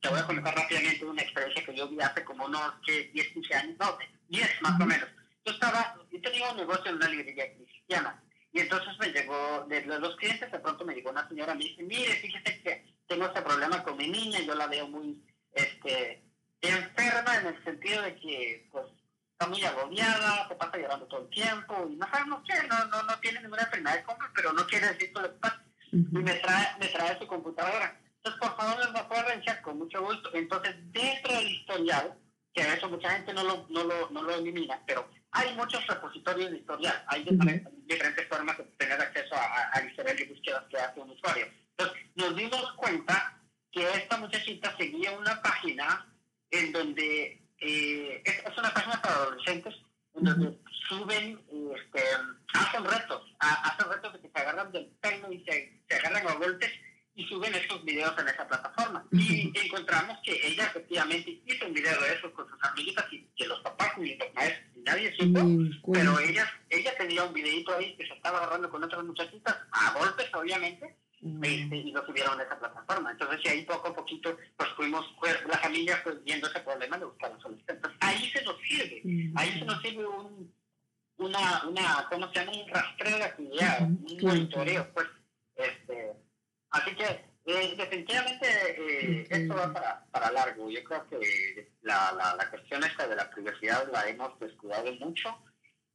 [0.00, 3.28] Te voy a comentar rápidamente una experiencia que yo vi hace como unos que 10,
[3.32, 5.08] 15 años, no, 10 más o menos.
[5.44, 8.22] Yo estaba, yo tenía un negocio en una librería cristiana
[8.52, 11.82] y entonces me llegó, de los clientes de pronto me llegó una señora, me dice,
[11.82, 15.22] mire, fíjese que tengo este problema con mi niña, yo la veo muy
[15.52, 16.22] este,
[16.60, 18.86] enferma en el sentido de que pues
[19.32, 23.02] está muy agobiada, se pasa llorando todo el tiempo y no sabemos qué, no, no,
[23.04, 25.64] no tiene ninguna enfermedad de compra, pero no quiere decir todo lo que pasa.
[25.92, 27.98] Y me trae, me trae su computadora.
[28.16, 30.30] Entonces, por favor, les va a poder revisar con mucho gusto.
[30.34, 32.18] Entonces, dentro del historial,
[32.52, 35.86] que a eso mucha gente no lo, no lo, no lo elimina, pero hay muchos
[35.86, 39.34] repositorios de historial, hay diferentes, diferentes formas de tener acceso
[39.72, 41.46] al historial de búsquedas que hace un usuario.
[41.76, 46.06] Entonces, nos dimos cuenta que esta muchachita seguía una página
[46.50, 49.74] en donde eh, es, una página para adolescentes,
[50.14, 50.58] en donde
[50.88, 51.40] suben,
[51.76, 52.02] este,
[52.54, 56.34] hacen retos, hacen retos de que se agarran del pelo y se, se agarran a
[56.34, 56.70] golpes
[57.14, 59.04] y suben estos videos en esa plataforma.
[59.12, 63.46] Y encontramos que ella efectivamente hizo un video de eso con sus amiguitas y que
[63.46, 65.40] los papás ni los maestros ni nadie supo,
[65.92, 69.92] pero ella, ella tenía un videito ahí que se estaba agarrando con otras muchachitas, a
[69.98, 73.10] golpes obviamente, este, y lo subieron a esa plataforma.
[73.10, 77.04] Entonces, ahí poco a poquito, pues fuimos, pues, la familia, pues viendo ese problema, le
[77.04, 77.76] buscaron solución.
[77.76, 80.50] Entonces, ahí se nos sirve, ahí se nos sirve un,
[81.18, 82.52] una, una, ¿cómo se llama?
[82.52, 85.06] Un rastreo de actividad, un monitoreo, pues,
[86.70, 87.04] Así que
[87.46, 90.70] eh, definitivamente eh, esto va para, para largo.
[90.70, 95.36] Yo creo que la, la, la, cuestión esta de la privacidad la hemos descuidado mucho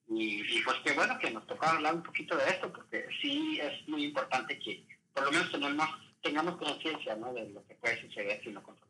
[0.07, 3.59] y, y, pues qué bueno que nos tocó hablar un poquito de esto porque sí
[3.61, 5.87] es muy importante que por lo menos tenemos,
[6.21, 7.33] tengamos conciencia ¿no?
[7.33, 8.85] de lo que puede suceder si no controlamos.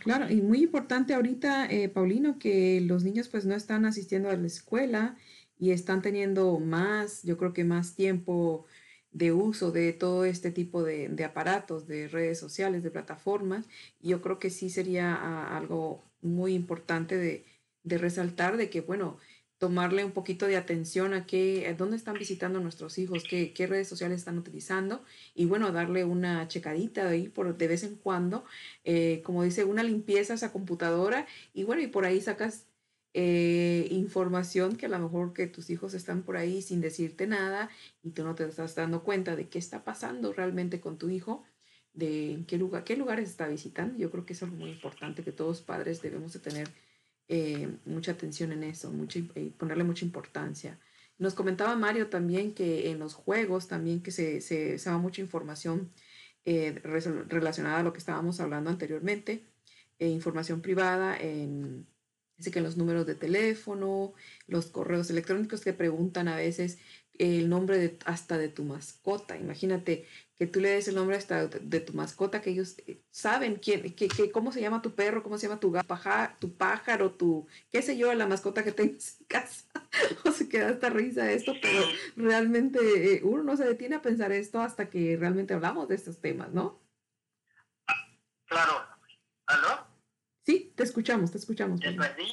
[0.00, 4.36] Claro, y muy importante ahorita, eh, Paulino, que los niños pues no están asistiendo a
[4.36, 5.16] la escuela
[5.58, 8.66] y están teniendo más, yo creo que más tiempo
[9.16, 13.66] de uso de todo este tipo de, de aparatos, de redes sociales, de plataformas.
[14.02, 17.46] Yo creo que sí sería ah, algo muy importante de,
[17.82, 19.16] de resaltar de que, bueno,
[19.58, 23.88] tomarle un poquito de atención a qué, dónde están visitando nuestros hijos, qué, qué, redes
[23.88, 25.02] sociales están utilizando
[25.34, 28.44] y bueno, darle una checadita ahí por de vez en cuando,
[28.84, 32.66] eh, como dice, una limpieza a esa computadora y bueno, y por ahí sacas
[33.18, 37.70] eh, información que a lo mejor que tus hijos están por ahí sin decirte nada
[38.02, 41.42] y tú no te estás dando cuenta de qué está pasando realmente con tu hijo,
[41.94, 43.96] de qué, lugar, qué lugares está visitando.
[43.96, 46.68] Yo creo que es algo muy importante que todos padres debemos de tener
[47.28, 50.78] eh, mucha atención en eso, mucha, y ponerle mucha importancia.
[51.16, 55.90] Nos comentaba Mario también que en los juegos también que se, se, se mucha información
[56.44, 59.46] eh, relacionada a lo que estábamos hablando anteriormente,
[59.98, 61.86] eh, información privada en
[62.36, 64.12] Dice que los números de teléfono,
[64.46, 66.78] los correos electrónicos que preguntan a veces
[67.18, 69.36] el nombre de, hasta de tu mascota.
[69.36, 70.06] Imagínate
[70.36, 73.94] que tú le des el nombre hasta de, tu mascota, que ellos eh, saben quién,
[73.94, 75.96] que, cómo se llama tu perro, cómo se llama tu gato,
[76.38, 79.64] tu pájaro, tu, qué sé yo, la mascota que tengas en casa.
[80.24, 81.80] o se queda esta risa esto, pero
[82.16, 82.78] realmente
[83.14, 86.52] eh, uno no se detiene a pensar esto hasta que realmente hablamos de estos temas,
[86.52, 86.80] ¿no?
[88.46, 88.95] Claro.
[90.46, 91.80] Sí, te escuchamos, te escuchamos.
[91.80, 92.32] ¿Te perdí?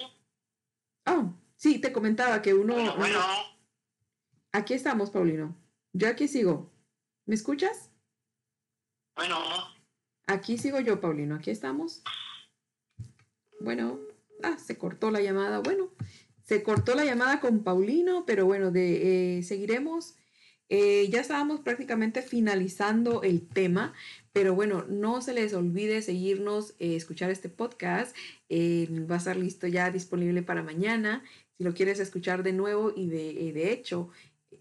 [1.08, 2.76] Oh, sí, te comentaba que uno...
[2.76, 3.20] Bueno, bueno.
[4.52, 5.58] Aquí estamos, Paulino.
[5.94, 6.72] Yo aquí sigo.
[7.26, 7.90] ¿Me escuchas?
[9.16, 9.40] Bueno.
[10.28, 11.36] Aquí sigo yo, Paulino.
[11.36, 12.04] Aquí estamos.
[13.60, 14.00] Bueno,
[14.44, 15.60] ah, se cortó la llamada.
[15.60, 15.90] Bueno,
[16.44, 20.16] se cortó la llamada con Paulino, pero bueno, de, eh, seguiremos.
[20.70, 23.94] Eh, ya estábamos prácticamente finalizando el tema,
[24.32, 28.16] pero bueno, no se les olvide seguirnos, eh, escuchar este podcast.
[28.50, 31.24] Eh, va a estar listo ya disponible para mañana.
[31.58, 34.10] Si lo quieres escuchar de nuevo y de, de hecho,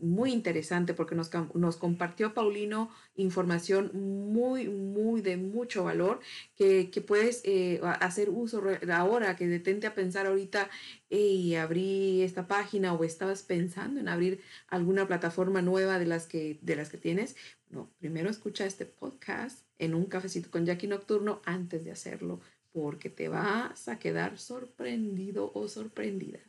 [0.00, 6.20] muy interesante porque nos, nos, compartió Paulino información muy, muy de mucho valor
[6.56, 8.62] que, que puedes eh, hacer uso
[8.92, 10.70] ahora, que detente a pensar ahorita,
[11.08, 16.58] y abrí esta página o estabas pensando en abrir alguna plataforma nueva de las que,
[16.62, 17.36] de las que tienes.
[17.68, 22.40] No, primero escucha este podcast en un cafecito con Jackie Nocturno antes de hacerlo
[22.72, 26.40] porque te vas a quedar sorprendido o sorprendida.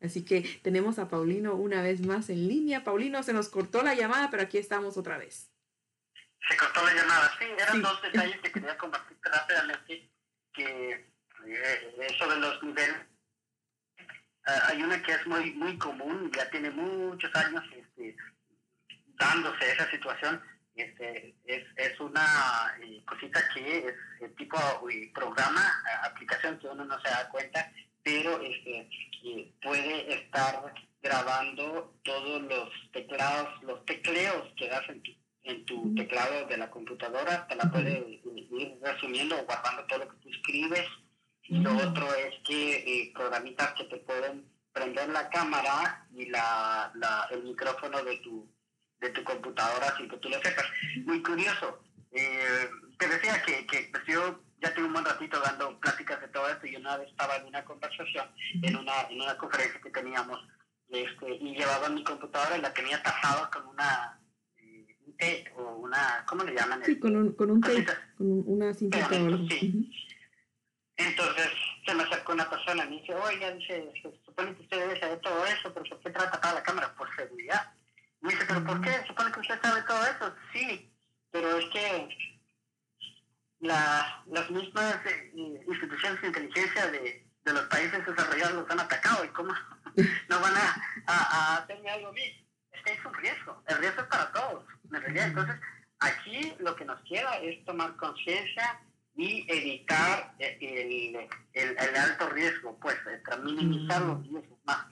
[0.00, 2.84] Así que tenemos a Paulino una vez más en línea.
[2.84, 5.50] Paulino, se nos cortó la llamada, pero aquí estamos otra vez.
[6.48, 10.10] Se cortó la llamada, sí, eran dos detalles que quería compartir rápidamente,
[10.54, 10.90] que
[11.46, 12.96] eh, eso de los niveles.
[14.46, 18.16] Uh, hay una que es muy muy común, ya tiene muchos años este,
[19.18, 20.40] dándose esa situación.
[20.74, 26.84] Este, es, es una eh, cosita que es el tipo de programa, aplicación que uno
[26.84, 27.68] no se da cuenta
[28.08, 28.88] pero este,
[29.62, 35.10] puede estar grabando todos los teclados, los tecleos que das en tu,
[35.42, 40.08] en tu teclado de la computadora, te la puede ir resumiendo o guardando todo lo
[40.08, 40.86] que tú escribes.
[41.42, 46.90] Y lo otro es que eh, programitas que te pueden prender la cámara y la,
[46.94, 48.50] la, el micrófono de tu,
[49.00, 50.66] de tu computadora sin que tú lo sepas.
[51.04, 51.82] Muy curioso.
[52.12, 56.28] Eh, te decía que, que pues yo ya tengo un buen ratito dando pláticas de
[56.28, 58.26] todo esto y una vez estaba en una conversación,
[58.62, 60.40] en una, en una conferencia que teníamos,
[60.88, 64.20] este, y llevaba mi computadora y la tenía tajada con una
[64.56, 66.82] eh, un tape o una, ¿cómo le llaman?
[66.84, 67.86] Sí, con un, con un tape,
[68.16, 69.08] con una cinta
[69.48, 69.90] sí.
[70.96, 71.48] Entonces
[71.86, 75.00] se me acercó una persona y me dice, oiga, dice, se supone que usted debe
[75.00, 76.94] saber todo eso, pero ¿por qué trata toda la cámara?
[76.96, 77.72] Por seguridad.
[78.20, 78.90] Y me dice, ¿pero por qué?
[78.90, 80.34] ¿Se supone que usted sabe todo eso?
[80.52, 80.92] Sí,
[81.30, 82.08] pero es que
[83.60, 85.32] la, las mismas eh,
[85.66, 89.52] instituciones de inteligencia de, de, los países desarrollados los han atacado y cómo
[90.28, 92.44] no van a, a, hacerme algo a mí.
[92.84, 95.26] Es un riesgo, el riesgo es para todos, en realidad.
[95.26, 95.56] Entonces,
[95.98, 98.80] aquí lo que nos queda es tomar conciencia
[99.14, 101.16] y evitar el,
[101.52, 102.96] el, el, alto riesgo, pues,
[103.42, 104.86] minimizar los riesgos más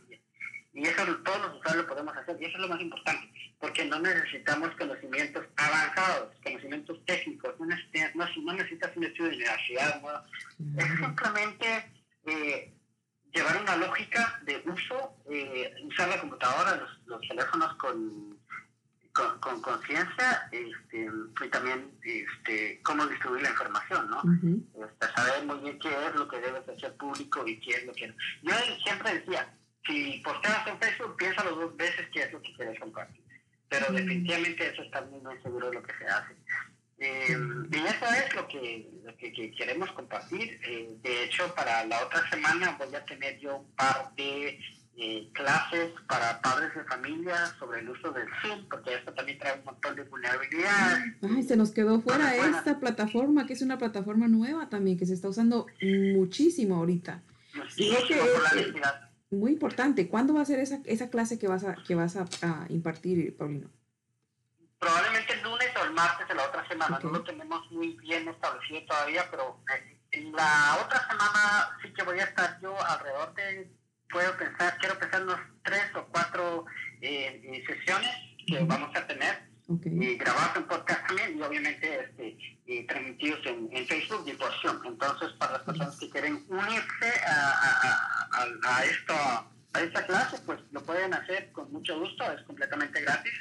[0.76, 2.36] y eso todos los usuarios lo podemos hacer.
[2.38, 8.14] Y eso es lo más importante, porque no necesitamos conocimientos avanzados, conocimientos técnicos, no necesitas,
[8.14, 10.02] no, necesitas un estudio de universidad.
[10.02, 10.78] ¿no?
[10.78, 11.92] Es simplemente
[12.26, 12.74] eh,
[13.32, 18.36] llevar una lógica de uso, eh, usar la computadora, los, los teléfonos con
[19.40, 21.10] con conciencia este,
[21.44, 24.22] y también este, cómo distribuir la información, ¿no?
[24.84, 27.92] Este, saber muy bien qué es lo que debe hacer público y qué es lo
[27.94, 28.14] que...
[28.42, 28.52] Yo
[28.84, 29.48] siempre decía,
[29.86, 33.22] si posteas en Facebook, piénsalo dos veces qué es lo que quieres compartir.
[33.68, 36.34] Pero definitivamente eso está muy, muy seguro de lo que se hace.
[36.98, 37.36] Eh,
[37.72, 40.58] y eso es lo que, lo que, queremos compartir.
[40.62, 44.58] Eh, de hecho, para la otra semana voy a tener yo un par de
[44.96, 49.58] eh, clases para padres de familia sobre el uso del Zoom, porque esto también trae
[49.58, 51.16] un montón de vulnerabilidades.
[51.22, 55.14] Ay, se nos quedó fuera esta plataforma, que es una plataforma nueva también, que se
[55.14, 57.20] está usando muchísimo ahorita.
[57.54, 58.22] Muchísimo
[59.30, 60.08] muy importante.
[60.08, 63.70] ¿Cuándo va a ser esa, esa clase que vas a, que vas a, impartir, Paulino?
[64.78, 66.98] Probablemente el lunes o el martes de la otra semana.
[67.02, 72.02] No lo tenemos muy bien establecido todavía, pero eh, en la otra semana sí que
[72.02, 73.70] voy a estar yo alrededor de
[74.10, 76.66] puedo pensar, quiero pensar unos tres o cuatro
[77.00, 78.10] eh, eh, sesiones
[78.46, 79.55] que vamos a tener.
[79.68, 84.84] Y grabados en podcast también y obviamente este, transmitidos en, Facebook y por Zoom.
[84.86, 87.50] Entonces, para las personas que quieren unirse a,
[88.32, 89.14] a, a, esto,
[89.72, 93.32] a esta clase, pues lo pueden hacer con mucho gusto, es completamente gratis.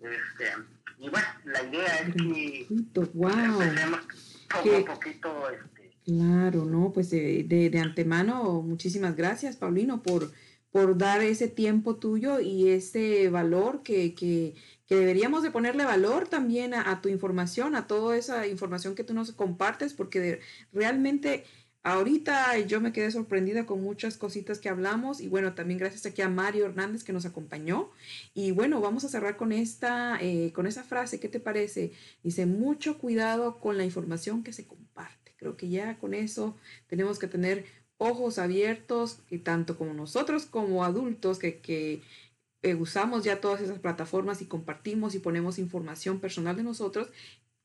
[0.00, 0.52] Este,
[0.98, 2.66] y bueno, la idea es que
[3.12, 3.30] wow.
[3.30, 4.00] empecemos
[4.48, 10.32] poco a poquito este, Claro, no, pues de, de, antemano, muchísimas gracias, Paulino, por,
[10.70, 14.54] por dar ese tiempo tuyo y ese valor que, que,
[14.88, 19.12] que deberíamos de ponerle valor también a, tu información, a toda esa información que tú
[19.12, 20.40] nos compartes, porque
[20.72, 21.44] realmente
[21.82, 26.22] ahorita yo me quedé sorprendida con muchas cositas que hablamos y bueno, también gracias aquí
[26.22, 27.90] a Mario Hernández que nos acompañó.
[28.32, 31.92] Y bueno, vamos a cerrar con esta, eh, con esa frase, ¿qué te parece?
[32.22, 35.34] Dice, mucho cuidado con la información que se comparte.
[35.36, 36.56] Creo que ya con eso
[36.88, 37.66] tenemos que tener
[37.98, 42.00] ojos abiertos, y tanto como nosotros como adultos que, que
[42.62, 47.10] eh, usamos ya todas esas plataformas y compartimos y ponemos información personal de nosotros,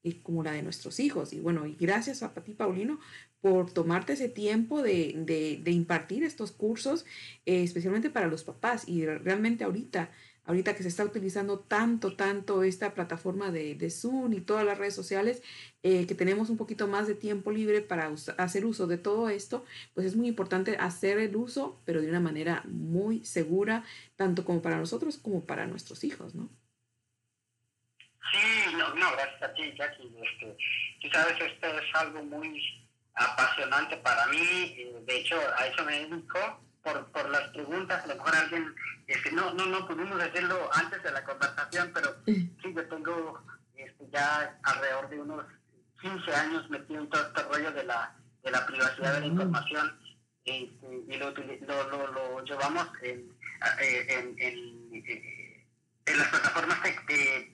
[0.04, 1.34] y como la de nuestros hijos.
[1.34, 3.00] Y bueno, y gracias a ti, Paulino,
[3.42, 7.06] por tomarte ese tiempo de, de, de impartir estos cursos,
[7.46, 8.88] eh, especialmente para los papás.
[8.88, 10.12] Y realmente ahorita
[10.46, 14.78] ahorita que se está utilizando tanto, tanto esta plataforma de, de Zoom y todas las
[14.78, 15.42] redes sociales,
[15.84, 19.66] eh, que tenemos un poquito más de tiempo libre para hacer uso de todo esto,
[19.94, 23.84] pues es muy importante hacer el uso, pero de una manera muy segura,
[24.16, 26.50] tanto como para nosotros como para nuestros hijos, ¿no?
[28.32, 30.12] Sí, no, no gracias a ti, Jackie.
[30.24, 30.58] Este,
[31.02, 34.40] tú sabes, esto es algo muy apasionante para mí.
[34.40, 36.40] Eh, de hecho, a eso me dedico
[36.84, 38.76] por, por las preguntas, a lo mejor alguien,
[39.08, 43.44] este, no, no, no pudimos decirlo antes de la conversación, pero sí, yo tengo
[43.76, 45.46] este, ya alrededor de unos
[46.02, 49.98] 15 años metido en todo este rollo de la, de la privacidad de la información
[50.46, 53.32] este, y lo, lo, lo, llevamos en,
[53.82, 55.66] eh, en, en, eh,
[56.06, 56.80] en, las plataformas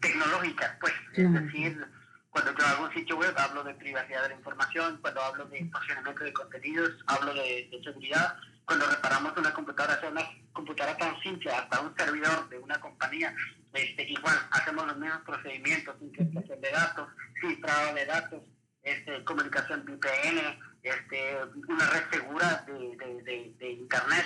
[0.01, 1.86] tecnológicas, pues, es decir,
[2.32, 5.69] cuando yo hago un sitio web hablo de privacidad de la información, cuando hablo de
[5.69, 8.38] funcionamiento de contenidos, hablo de, de seguridad,
[8.70, 13.34] cuando reparamos una computadora, sea una computadora tan simple, hasta un servidor de una compañía,
[13.74, 17.07] este, igual hacemos los mismos procedimientos, encriptación de datos,
[17.41, 18.43] cifrado de datos,
[18.84, 24.26] este, comunicación VPN, este, una red segura de, de, Internet,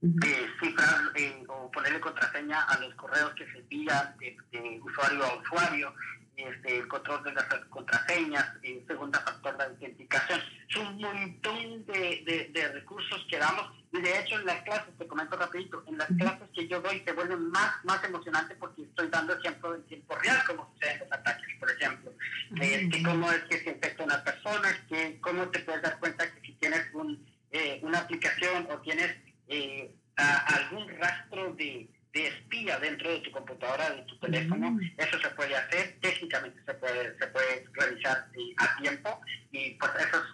[0.00, 5.38] eh, cifrar eh, o ponerle contraseña a los correos que se envían de, usuario a
[5.38, 5.92] usuario,
[6.36, 10.40] este, el control de las contraseñas, el segunda factor de autenticación.
[10.68, 15.06] Es un montón de, de, recursos que damos y de hecho en las clases, te
[15.06, 19.08] comento rapidito, en las clases que yo doy se vuelven más, más emocionante porque estoy
[19.08, 22.12] dando ejemplos en tiempo real, como suceden los ataques, por ejemplo.
[22.60, 26.40] Este, cómo es que se infecta una persona, que, cómo te puedes dar cuenta que
[26.40, 29.14] si tienes un, eh, una aplicación o tienes
[29.48, 34.78] eh, algún rastro de de espía dentro de tu computadora, de tu teléfono.
[34.98, 40.18] Eso se puede hacer, técnicamente se puede, se puede realizar a tiempo y pues eso
[40.18, 40.24] es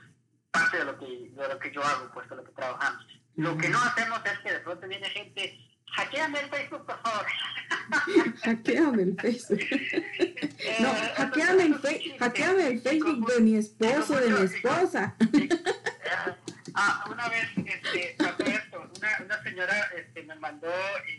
[0.51, 3.07] parte de lo que, de lo que yo hago, pues de lo que trabajamos.
[3.37, 5.57] Lo que no hacemos es que de pronto viene gente,
[5.93, 7.27] hackeame el Facebook, por favor.
[8.43, 9.61] hackeame el Facebook.
[10.61, 15.15] Eh, no, hackeame el, hackeame el Facebook de mi esposo, de mi esposa.
[16.75, 20.69] ah, una vez este, esto, una, una señora este, me mandó...
[20.69, 21.18] Eh,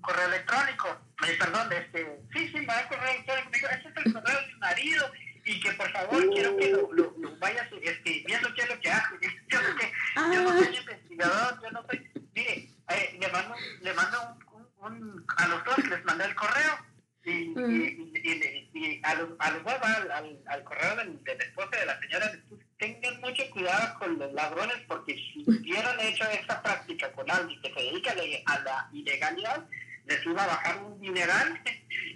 [0.00, 4.06] correo electrónico, eh, perdón, este, sí, sí, me da correo electrónico, me dijo, este es
[4.06, 5.12] el correo de mi marido,
[5.44, 8.80] y que por favor quiero que lo, lo, lo vayas este, viendo qué es lo
[8.80, 9.14] que hace.
[9.48, 14.36] Yo, yo, yo no soy investigador, yo no soy, mire, eh, le mando, le mando
[14.52, 16.78] un, un, a los dos les mandé el correo,
[17.24, 21.40] y, y, y, y, a los, a los dos, al, al, al correo del, del
[21.40, 22.32] esposo de la señora,
[22.78, 27.72] tengan mucho cuidado con los ladrones, porque si hubieran hecho esa práctica con alguien que
[27.74, 28.12] se dedica
[28.46, 29.66] a la ilegalidad,
[30.10, 31.60] les iba a bajar un mineral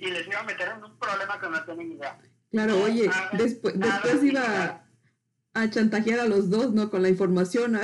[0.00, 2.18] y les iba a meter en un problema que no tienen idea.
[2.50, 4.84] Claro, oye, después, después iba
[5.54, 6.90] a chantajear a los dos, ¿no?
[6.90, 7.80] Con la información,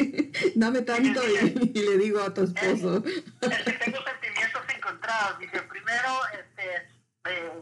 [0.54, 3.02] dame tanto y, le digo a tu esposo.
[3.40, 5.38] tengo sentimientos encontrados.
[5.38, 6.88] Dice, primero, este,
[7.30, 7.52] eh,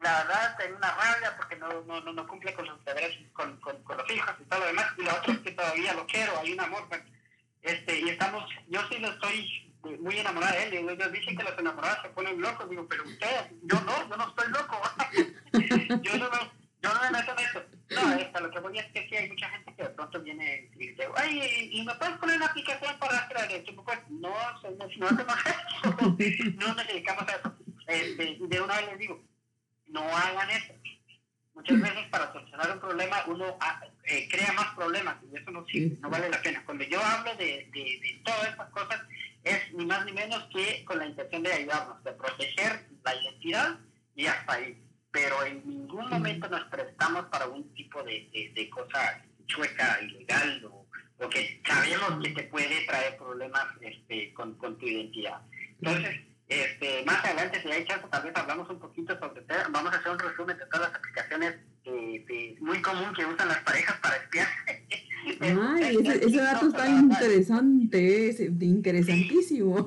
[0.00, 3.82] la, verdad tengo una rabia porque no, no, no, cumple con sus deberes con, con,
[3.84, 6.38] con, los hijos y todo lo demás, y la otra es que todavía lo quiero,
[6.38, 6.86] hay un amor,
[7.62, 9.67] este, y estamos, yo sí lo estoy
[10.00, 13.50] muy enamorada de él, ellos dicen que los enamorados se ponen locos, digo, pero usted,
[13.62, 14.80] yo no, yo no estoy loco,
[16.02, 16.38] yo no me,
[16.82, 17.62] yo no me meto en eso.
[17.90, 20.70] No, hasta lo que voy es que sí hay mucha gente que de pronto viene
[20.74, 23.74] y dice, ay, ¿y me puedes poner una aplicación para rastrear esto?
[23.82, 24.86] Pues no, no hacemos
[26.18, 27.54] eso, no nos dedicamos a eso.
[27.86, 29.24] Este, de una vez les digo,
[29.86, 30.74] no hagan eso.
[31.58, 35.66] Muchas veces para solucionar un problema uno ah, eh, crea más problemas y eso no,
[36.00, 36.62] no vale la pena.
[36.64, 39.00] Cuando yo hablo de, de, de todas estas cosas
[39.42, 43.76] es ni más ni menos que con la intención de ayudarnos, de proteger la identidad
[44.14, 44.80] y hasta ahí.
[45.10, 50.86] Pero en ningún momento nos prestamos para un tipo de, de, cosa chueca, ilegal o,
[51.18, 55.40] o, que sabemos que te puede traer problemas este, con, con tu identidad.
[55.82, 59.98] Entonces, este, más adelante, si hay chance, tal vez hablamos un poquito sobre, vamos a
[59.98, 64.16] hacer un resumen de todas las aplicaciones eh, muy común que usan las parejas para
[64.16, 64.48] espiar.
[65.40, 69.86] Ay, ese, ese dato está interesante, es interesantísimo.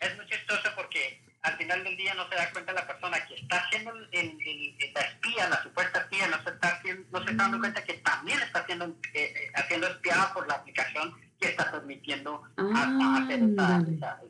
[0.00, 3.34] Es muy chistoso porque al final del día no se da cuenta la persona que
[3.34, 7.42] está haciendo el, el, la espía, la supuesta espía, no se está, no se está
[7.42, 11.70] dando cuenta que también está haciendo, eh, eh haciendo espiada por la aplicación que está
[11.70, 14.20] permitiendo ah, hacer esa, esa,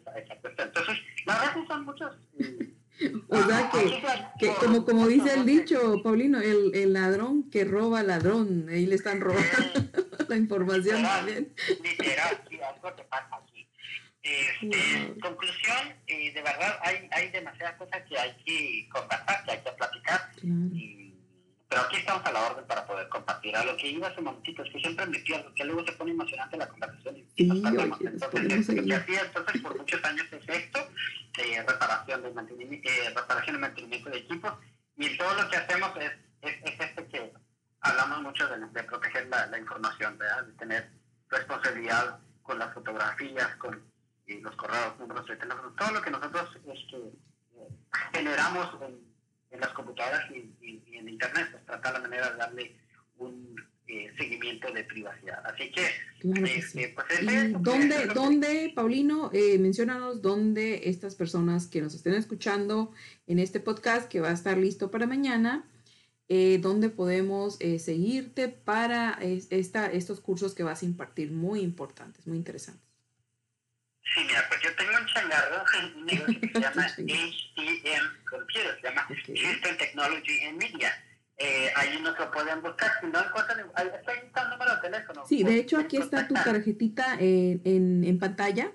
[0.58, 2.16] Entonces, la verdad son muchos...
[2.38, 2.68] Eh,
[3.28, 4.02] o sea que,
[4.40, 8.96] que como, como dice el dicho, Paulino, el, el ladrón que roba ladrón, ahí le
[8.96, 9.46] están robando
[10.28, 11.54] la información también.
[11.82, 13.68] Literal, sí, algo te pasa aquí.
[14.22, 19.58] Este, Conclusión, eh, de verdad hay, hay demasiadas cosas que hay que conversar, que hay
[19.58, 20.30] que platicar.
[20.42, 20.97] Y,
[21.68, 23.54] pero aquí estamos a la orden para poder compartir.
[23.54, 26.12] A lo que iba hace momentito, es que siempre me pierdo, que luego se pone
[26.12, 28.00] emocionante la conversación y nos perdemos.
[28.00, 30.88] Entonces, lo que hacía entonces por muchos años es esto,
[31.36, 34.52] de reparación, de mantenimiento, eh, reparación y mantenimiento de equipos,
[34.96, 37.32] y todo lo que hacemos es, es, es esto que
[37.82, 40.44] hablamos mucho de, de proteger la, la, información, ¿verdad?
[40.44, 40.90] de tener
[41.28, 43.74] responsabilidad con las fotografías, con
[44.26, 47.68] eh, los correos, números de teléfono, todo lo que nosotros este, eh,
[48.14, 49.07] generamos en
[49.50, 52.76] en las computadoras y, en Internet, pues tratar la manera de darle
[53.18, 53.56] un
[53.86, 55.42] eh, seguimiento de privacidad.
[55.46, 55.86] Así que,
[56.54, 57.06] este, pues
[57.60, 62.92] ¿Dónde, ¿Dónde, Paulino, eh, mencionanos dónde estas personas que nos estén escuchando
[63.26, 65.64] en este podcast, que va a estar listo para mañana,
[66.30, 72.26] eh, dónde podemos eh, seguirte para esta, estos cursos que vas a impartir, muy importantes,
[72.26, 72.87] muy interesantes?
[74.14, 75.64] Sí, mira, pues yo tengo un changarro,
[75.96, 81.04] un negocio que se llama HTM Computer, se llama Houston Technology and Media.
[81.40, 85.24] Eh, ahí nos lo pueden buscar, si no encuentran, ahí está el número de teléfono.
[85.28, 88.72] Sí, de hecho aquí está tu tarjetita en, en, en pantalla.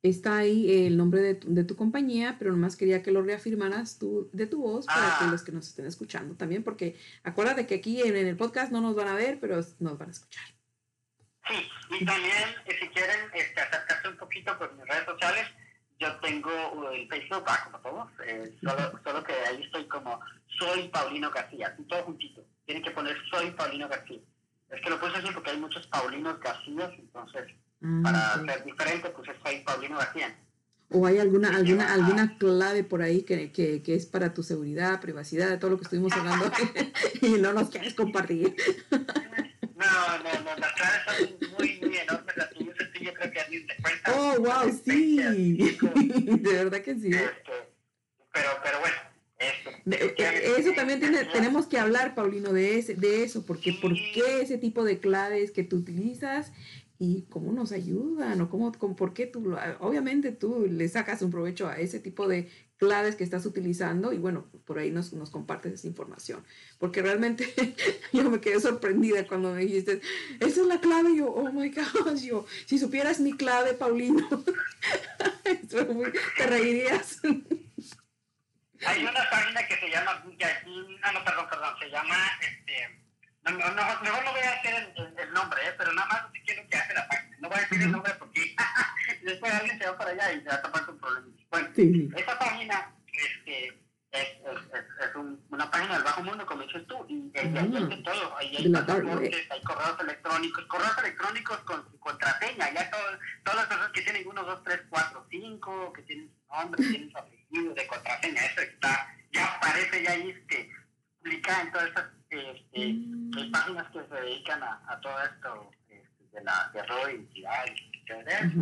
[0.00, 3.98] Está ahí el nombre de tu, de tu, compañía, pero nomás quería que lo reafirmaras
[3.98, 5.28] tú, de tu voz para que ah.
[5.28, 8.80] los que nos estén escuchando también, porque acuérdate que aquí en, en el podcast no
[8.80, 10.57] nos van a ver, pero nos van a escuchar.
[11.48, 11.68] Sí,
[11.98, 15.46] y también eh, si quieren este, acercarse un poquito por mis redes sociales,
[15.98, 20.20] yo tengo uh, el Facebook, ah, como todos, eh, solo, solo, que ahí estoy como
[20.58, 22.44] Soy Paulino García, todo juntito.
[22.66, 24.20] Tienen que poner Soy Paulino García.
[24.70, 27.46] Es que lo puse así porque hay muchos Paulinos García, entonces
[27.80, 30.36] mm, para ser diferente puse Soy Paulino García.
[30.90, 35.00] ¿O hay alguna, alguna, alguna clave por ahí que, que, que, es para tu seguridad,
[35.00, 36.50] privacidad, de todo lo que estuvimos hablando
[37.22, 38.54] y no nos quieres compartir?
[39.78, 43.66] No, no, no, las claves son muy, muy enormes, las tuyas, yo creo que alguien
[43.66, 44.12] te cuenta.
[44.12, 47.10] Oh, wow, sí, de verdad que sí.
[47.10, 47.52] Este,
[48.32, 48.96] pero, pero bueno.
[49.86, 53.94] Este, eh, eso también tiene, tenemos que hablar, Paulino, de, ese, de eso, porque por
[53.94, 56.52] qué ese tipo de claves que tú utilizas
[56.98, 61.30] y cómo nos ayudan o cómo, cómo, por qué tú, obviamente tú le sacas un
[61.30, 62.48] provecho a ese tipo de
[62.78, 66.44] claves que estás utilizando y bueno, por ahí nos, nos compartes esa información.
[66.78, 67.52] Porque realmente
[68.12, 70.00] yo me quedé sorprendida cuando me dijiste,
[70.40, 74.26] esa es la clave, yo, oh my gosh, yo, si supieras mi clave, Paulino,
[76.36, 77.20] te reirías.
[78.86, 80.24] Hay una página que se llama,
[81.02, 82.98] ah, no, perdón, perdón, se llama, este,
[83.42, 85.74] no, no, mejor no voy a hacer el, nombre, ¿eh?
[85.76, 87.36] pero nada más quiero que hace la página.
[87.40, 88.54] No voy a decir el nombre porque
[89.28, 91.30] después alguien se va para allá y se va a tapar con problemas.
[91.50, 91.68] Bueno,
[92.16, 93.68] esa página este,
[94.10, 98.02] es, es, es un, una página del bajo mundo, como dices tú, y ahí hay
[98.02, 98.36] todo.
[98.36, 103.02] Ahí hay pasaportes, hay correos electrónicos, correos electrónicos con su contraseña, ya todo,
[103.44, 107.10] todas las personas que tienen 1, 2, 3, 4, 5, que tienen su nombre, tienen
[107.10, 110.70] su apellido de contraseña, eso está, ya aparece ya ahí este,
[111.18, 113.50] publicada en todas esas este, mm.
[113.52, 117.14] páginas que se dedican a, a todo esto este, de la de robo de
[118.14, 118.54] es,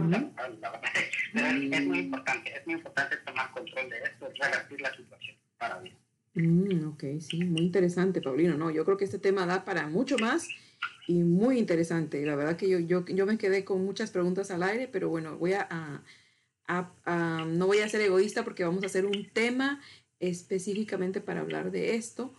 [1.87, 5.97] muy importante, es muy importante tomar control de esto, revertir la situación para bien.
[6.35, 8.57] Mm, ok, sí, muy interesante, Paulino.
[8.57, 10.49] No, yo creo que este tema da para mucho más
[11.07, 12.25] y muy interesante.
[12.27, 15.37] La verdad que yo, yo, yo me quedé con muchas preguntas al aire, pero bueno,
[15.39, 15.67] voy a,
[16.67, 19.81] a, no voy a ser egoísta porque vamos a hacer un tema
[20.19, 22.35] específicamente para hablar de esto,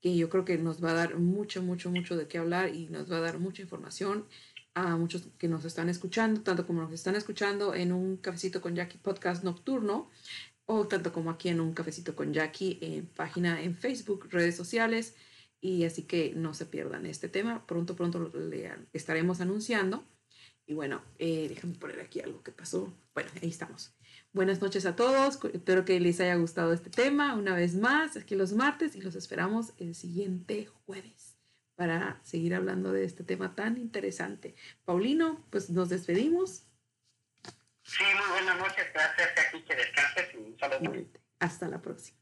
[0.00, 2.86] que yo creo que nos va a dar mucho, mucho, mucho de qué hablar y
[2.86, 4.26] nos va a dar mucha información
[4.74, 8.74] a muchos que nos están escuchando, tanto como nos están escuchando en un cafecito con
[8.74, 10.10] Jackie podcast nocturno,
[10.66, 15.16] o tanto como aquí en un cafecito con Jackie en página en Facebook, redes sociales,
[15.60, 17.66] y así que no se pierdan este tema.
[17.66, 20.04] Pronto, pronto le estaremos anunciando.
[20.66, 22.92] Y bueno, eh, déjame poner aquí algo que pasó.
[23.12, 23.92] Bueno, ahí estamos.
[24.32, 25.40] Buenas noches a todos.
[25.52, 27.34] Espero que les haya gustado este tema.
[27.34, 31.29] Una vez más, aquí los martes y los esperamos el siguiente jueves
[31.80, 34.54] para seguir hablando de este tema tan interesante.
[34.84, 36.66] Paulino, pues nos despedimos.
[37.84, 38.84] Sí, muy buenas noches.
[38.92, 39.30] Gracias.
[39.48, 41.06] Aquí que descanses y un saludo.
[41.38, 42.19] Hasta la próxima.